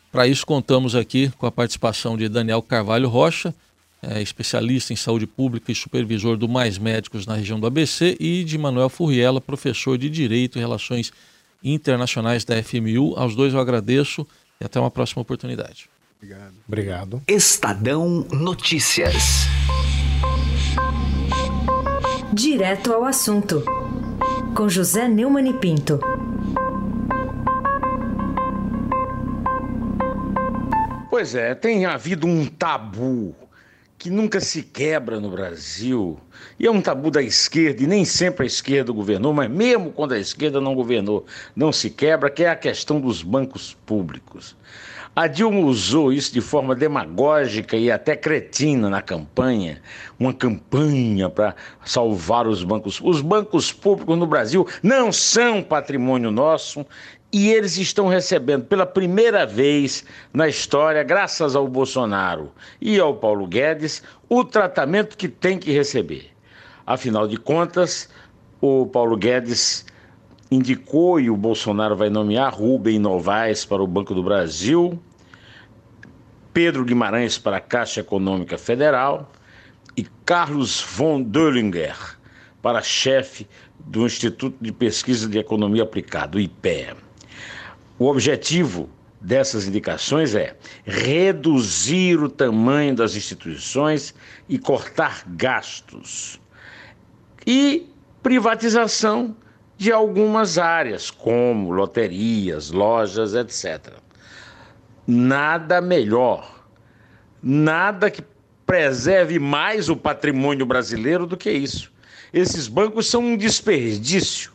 Para 0.09 0.25
isso, 0.25 0.45
contamos 0.45 0.95
aqui 0.95 1.29
com 1.37 1.45
a 1.45 1.51
participação 1.51 2.15
de 2.15 2.29
Daniel 2.29 2.61
Carvalho 2.61 3.09
Rocha, 3.09 3.53
é, 4.01 4.21
especialista 4.21 4.93
em 4.93 4.95
saúde 4.95 5.27
pública 5.27 5.71
e 5.71 5.75
supervisor 5.75 6.37
do 6.37 6.47
Mais 6.47 6.77
Médicos 6.77 7.25
na 7.25 7.35
região 7.35 7.59
do 7.59 7.67
ABC, 7.67 8.15
e 8.19 8.43
de 8.43 8.57
Manuel 8.57 8.89
Furriela, 8.89 9.41
professor 9.41 9.97
de 9.97 10.09
Direito 10.09 10.57
e 10.57 10.61
Relações 10.61 11.11
Internacionais 11.63 12.45
da 12.45 12.61
FMU. 12.63 13.15
Aos 13.17 13.35
dois 13.35 13.53
eu 13.53 13.59
agradeço 13.59 14.25
e 14.61 14.65
até 14.65 14.79
uma 14.79 14.91
próxima 14.91 15.21
oportunidade. 15.21 15.89
Obrigado. 16.17 16.53
Obrigado. 16.67 17.21
Estadão 17.27 18.25
Notícias. 18.31 19.47
Direto 22.33 22.93
ao 22.93 23.03
assunto. 23.03 23.63
Com 24.55 24.69
José 24.69 25.07
Neumann 25.07 25.49
e 25.49 25.53
Pinto. 25.53 25.99
Pois 31.09 31.35
é, 31.35 31.55
tem 31.55 31.85
havido 31.85 32.27
um 32.27 32.45
tabu 32.45 33.33
que 33.97 34.09
nunca 34.09 34.39
se 34.39 34.61
quebra 34.61 35.19
no 35.19 35.31
Brasil. 35.31 36.19
E 36.59 36.67
é 36.67 36.71
um 36.71 36.81
tabu 36.81 37.09
da 37.09 37.21
esquerda, 37.21 37.81
e 37.81 37.87
nem 37.87 38.05
sempre 38.05 38.43
a 38.43 38.47
esquerda 38.47 38.91
governou, 38.91 39.33
mas 39.33 39.49
mesmo 39.49 39.91
quando 39.91 40.13
a 40.13 40.19
esquerda 40.19 40.61
não 40.61 40.75
governou, 40.75 41.25
não 41.55 41.71
se 41.71 41.89
quebra, 41.89 42.29
que 42.29 42.43
é 42.43 42.49
a 42.49 42.55
questão 42.55 42.99
dos 42.99 43.23
bancos 43.23 43.75
públicos. 43.85 44.55
A 45.15 45.25
Dilma 45.25 45.61
usou 45.61 46.13
isso 46.13 46.31
de 46.31 46.41
forma 46.41 46.75
demagógica 46.75 47.75
e 47.75 47.89
até 47.89 48.15
cretina 48.15 48.87
na 48.87 49.01
campanha, 49.01 49.81
uma 50.19 50.31
campanha 50.31 51.27
para 51.27 51.55
salvar 51.83 52.45
os 52.45 52.63
bancos. 52.63 53.01
Os 53.03 53.19
bancos 53.19 53.73
públicos 53.73 54.15
no 54.15 54.27
Brasil 54.27 54.67
não 54.83 55.11
são 55.11 55.63
patrimônio 55.63 56.29
nosso 56.29 56.85
e 57.31 57.49
eles 57.49 57.77
estão 57.77 58.07
recebendo 58.07 58.65
pela 58.65 58.85
primeira 58.85 59.45
vez 59.45 60.05
na 60.33 60.47
história, 60.47 61.03
graças 61.03 61.55
ao 61.55 61.67
Bolsonaro 61.67 62.51
e 62.79 62.99
ao 62.99 63.15
Paulo 63.15 63.45
Guedes, 63.45 64.01
o 64.29 64.43
tratamento 64.43 65.17
que 65.17 65.27
tem 65.27 65.59
que 65.59 65.71
receber. 65.71 66.31
Afinal 66.85 67.27
de 67.27 67.37
contas, 67.37 68.09
o 68.61 68.85
Paulo 68.87 69.17
Guedes 69.17 69.85
indicou 70.49 71.19
e 71.19 71.29
o 71.29 71.35
Bolsonaro 71.35 71.95
vai 71.95 72.09
nomear 72.09 72.53
Rubem 72.53 72.97
Novaes 72.97 73.65
para 73.65 73.83
o 73.83 73.87
Banco 73.87 74.15
do 74.15 74.23
Brasil, 74.23 74.97
Pedro 76.53 76.85
Guimarães 76.85 77.37
para 77.37 77.57
a 77.57 77.61
Caixa 77.61 77.99
Econômica 77.99 78.57
Federal 78.57 79.29
e 79.97 80.03
Carlos 80.25 80.81
von 80.81 81.21
Döllinger 81.21 82.17
para 82.61 82.81
chefe 82.81 83.45
do 83.79 84.05
Instituto 84.05 84.57
de 84.59 84.71
Pesquisa 84.71 85.27
de 85.27 85.37
Economia 85.37 85.83
Aplicada, 85.83 86.37
o 86.37 86.39
IPEA. 86.39 87.06
O 87.99 88.05
objetivo 88.05 88.89
dessas 89.19 89.67
indicações 89.67 90.35
é 90.35 90.55
reduzir 90.85 92.21
o 92.21 92.29
tamanho 92.29 92.95
das 92.95 93.15
instituições 93.15 94.13
e 94.47 94.59
cortar 94.59 95.23
gastos. 95.27 96.39
E 97.45 97.89
privatização 98.21 99.35
de 99.77 99.91
algumas 99.91 100.57
áreas, 100.57 101.09
como 101.09 101.71
loterias, 101.71 102.71
lojas, 102.71 103.33
etc. 103.33 103.93
Nada 105.05 105.79
melhor, 105.81 106.65
nada 107.41 108.11
que 108.11 108.23
preserve 108.65 109.39
mais 109.39 109.87
o 109.87 109.95
patrimônio 109.95 110.65
brasileiro 110.65 111.25
do 111.25 111.37
que 111.37 111.49
isso. 111.49 111.91
Esses 112.33 112.67
bancos 112.67 113.09
são 113.09 113.21
um 113.21 113.37
desperdício, 113.37 114.51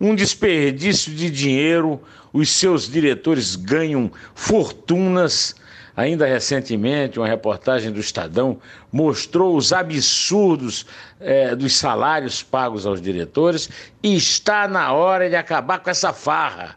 um 0.00 0.14
desperdício 0.14 1.12
de 1.12 1.30
dinheiro. 1.30 2.00
Os 2.32 2.48
seus 2.50 2.88
diretores 2.88 3.56
ganham 3.56 4.10
fortunas 4.34 5.54
Ainda 6.00 6.24
recentemente, 6.24 7.18
uma 7.18 7.28
reportagem 7.28 7.92
do 7.92 8.00
Estadão 8.00 8.58
mostrou 8.90 9.54
os 9.54 9.70
absurdos 9.70 10.86
é, 11.20 11.54
dos 11.54 11.76
salários 11.76 12.42
pagos 12.42 12.86
aos 12.86 13.02
diretores 13.02 13.68
e 14.02 14.16
está 14.16 14.66
na 14.66 14.92
hora 14.92 15.28
de 15.28 15.36
acabar 15.36 15.78
com 15.80 15.90
essa 15.90 16.12
farra. 16.12 16.76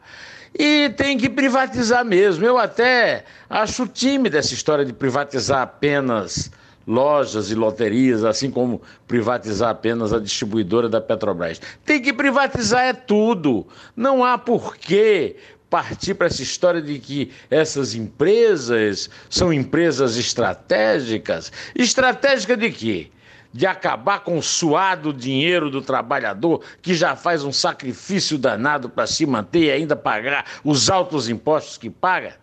E 0.54 0.90
tem 0.98 1.18
que 1.18 1.30
privatizar 1.30 2.04
mesmo. 2.04 2.46
Eu 2.46 2.58
até 2.58 3.24
acho 3.50 3.88
tímida 3.88 4.40
essa 4.40 4.54
história 4.54 4.84
de 4.84 4.92
privatizar 4.92 5.62
apenas 5.62 6.52
lojas 6.86 7.50
e 7.52 7.56
loterias, 7.56 8.24
assim 8.24 8.52
como 8.52 8.82
privatizar 9.08 9.70
apenas 9.70 10.14
a 10.14 10.20
distribuidora 10.20 10.90
da 10.90 11.02
Petrobras. 11.02 11.62
Tem 11.86 12.02
que 12.02 12.14
privatizar 12.14 12.84
é 12.86 12.94
tudo. 12.94 13.66
Não 13.96 14.24
há 14.24 14.38
porquê 14.38 15.36
partir 15.74 16.14
para 16.14 16.28
essa 16.28 16.44
história 16.44 16.80
de 16.80 17.00
que 17.00 17.32
essas 17.50 17.96
empresas 17.96 19.10
são 19.28 19.52
empresas 19.52 20.18
estratégicas. 20.18 21.52
Estratégica 21.74 22.56
de 22.56 22.72
quê? 22.72 23.12
De 23.52 23.66
acabar 23.66 24.20
com 24.20 24.38
o 24.38 24.44
suado 24.44 25.12
dinheiro 25.12 25.72
do 25.72 25.82
trabalhador 25.82 26.62
que 26.80 26.94
já 26.94 27.16
faz 27.16 27.44
um 27.44 27.52
sacrifício 27.52 28.38
danado 28.38 28.88
para 28.88 29.08
se 29.08 29.26
manter 29.26 29.64
e 29.64 29.72
ainda 29.72 29.96
pagar 29.96 30.46
os 30.64 30.92
altos 30.92 31.28
impostos 31.28 31.76
que 31.76 31.90
paga? 31.90 32.36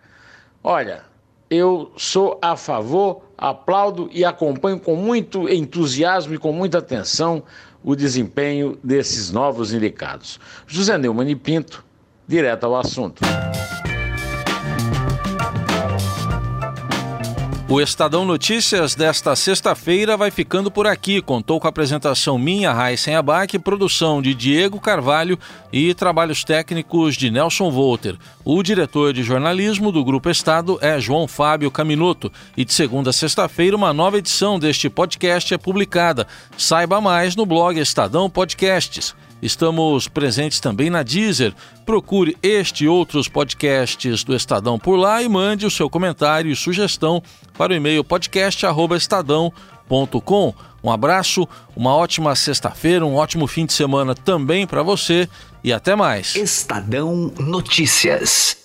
Olha, 0.62 1.04
eu 1.50 1.90
sou 1.96 2.38
a 2.40 2.56
favor, 2.56 3.22
aplaudo 3.36 4.08
e 4.12 4.24
acompanho 4.24 4.78
com 4.78 4.94
muito 4.94 5.48
entusiasmo 5.48 6.32
e 6.32 6.38
com 6.38 6.52
muita 6.52 6.78
atenção 6.78 7.42
o 7.82 7.96
desempenho 7.96 8.78
desses 8.84 9.32
novos 9.32 9.72
indicados. 9.72 10.38
José 10.66 10.96
Neumann 10.96 11.28
e 11.28 11.34
Pinto 11.34 11.84
direto 12.28 12.64
ao 12.64 12.76
assunto. 12.76 13.22
O 17.70 17.80
Estadão 17.80 18.24
Notícias 18.24 18.96
desta 18.96 19.36
sexta-feira 19.36 20.16
vai 20.16 20.32
ficando 20.32 20.72
por 20.72 20.88
aqui. 20.88 21.22
Contou 21.22 21.60
com 21.60 21.68
a 21.68 21.70
apresentação 21.70 22.36
minha, 22.36 22.72
Raíssen 22.72 23.14
Abac, 23.14 23.56
produção 23.60 24.20
de 24.20 24.34
Diego 24.34 24.80
Carvalho 24.80 25.38
e 25.72 25.94
trabalhos 25.94 26.42
técnicos 26.42 27.14
de 27.14 27.30
Nelson 27.30 27.70
Volter. 27.70 28.16
O 28.44 28.60
diretor 28.60 29.12
de 29.12 29.22
jornalismo 29.22 29.92
do 29.92 30.04
Grupo 30.04 30.28
Estado 30.28 30.80
é 30.82 30.98
João 30.98 31.28
Fábio 31.28 31.70
Caminoto. 31.70 32.32
E 32.56 32.64
de 32.64 32.74
segunda 32.74 33.10
a 33.10 33.12
sexta-feira, 33.12 33.76
uma 33.76 33.92
nova 33.92 34.18
edição 34.18 34.58
deste 34.58 34.90
podcast 34.90 35.54
é 35.54 35.56
publicada. 35.56 36.26
Saiba 36.58 37.00
mais 37.00 37.36
no 37.36 37.46
blog 37.46 37.78
Estadão 37.78 38.28
Podcasts. 38.28 39.14
Estamos 39.42 40.08
presentes 40.08 40.60
também 40.60 40.90
na 40.90 41.02
Deezer. 41.02 41.54
Procure 41.86 42.36
este 42.42 42.84
e 42.84 42.88
outros 42.88 43.28
podcasts 43.28 44.24
do 44.24 44.34
Estadão 44.34 44.78
por 44.78 44.96
lá 44.96 45.22
e 45.22 45.28
mande 45.28 45.66
o 45.66 45.70
seu 45.70 45.88
comentário 45.88 46.50
e 46.50 46.56
sugestão 46.56 47.22
para 47.56 47.72
o 47.72 47.76
e-mail 47.76 48.04
podcast@estadão.com. 48.04 50.54
Um 50.82 50.90
abraço, 50.90 51.46
uma 51.76 51.94
ótima 51.94 52.34
sexta-feira, 52.34 53.04
um 53.04 53.16
ótimo 53.16 53.46
fim 53.46 53.66
de 53.66 53.72
semana 53.72 54.14
também 54.14 54.66
para 54.66 54.82
você 54.82 55.28
e 55.62 55.72
até 55.72 55.94
mais. 55.94 56.34
Estadão 56.36 57.32
Notícias. 57.38 58.56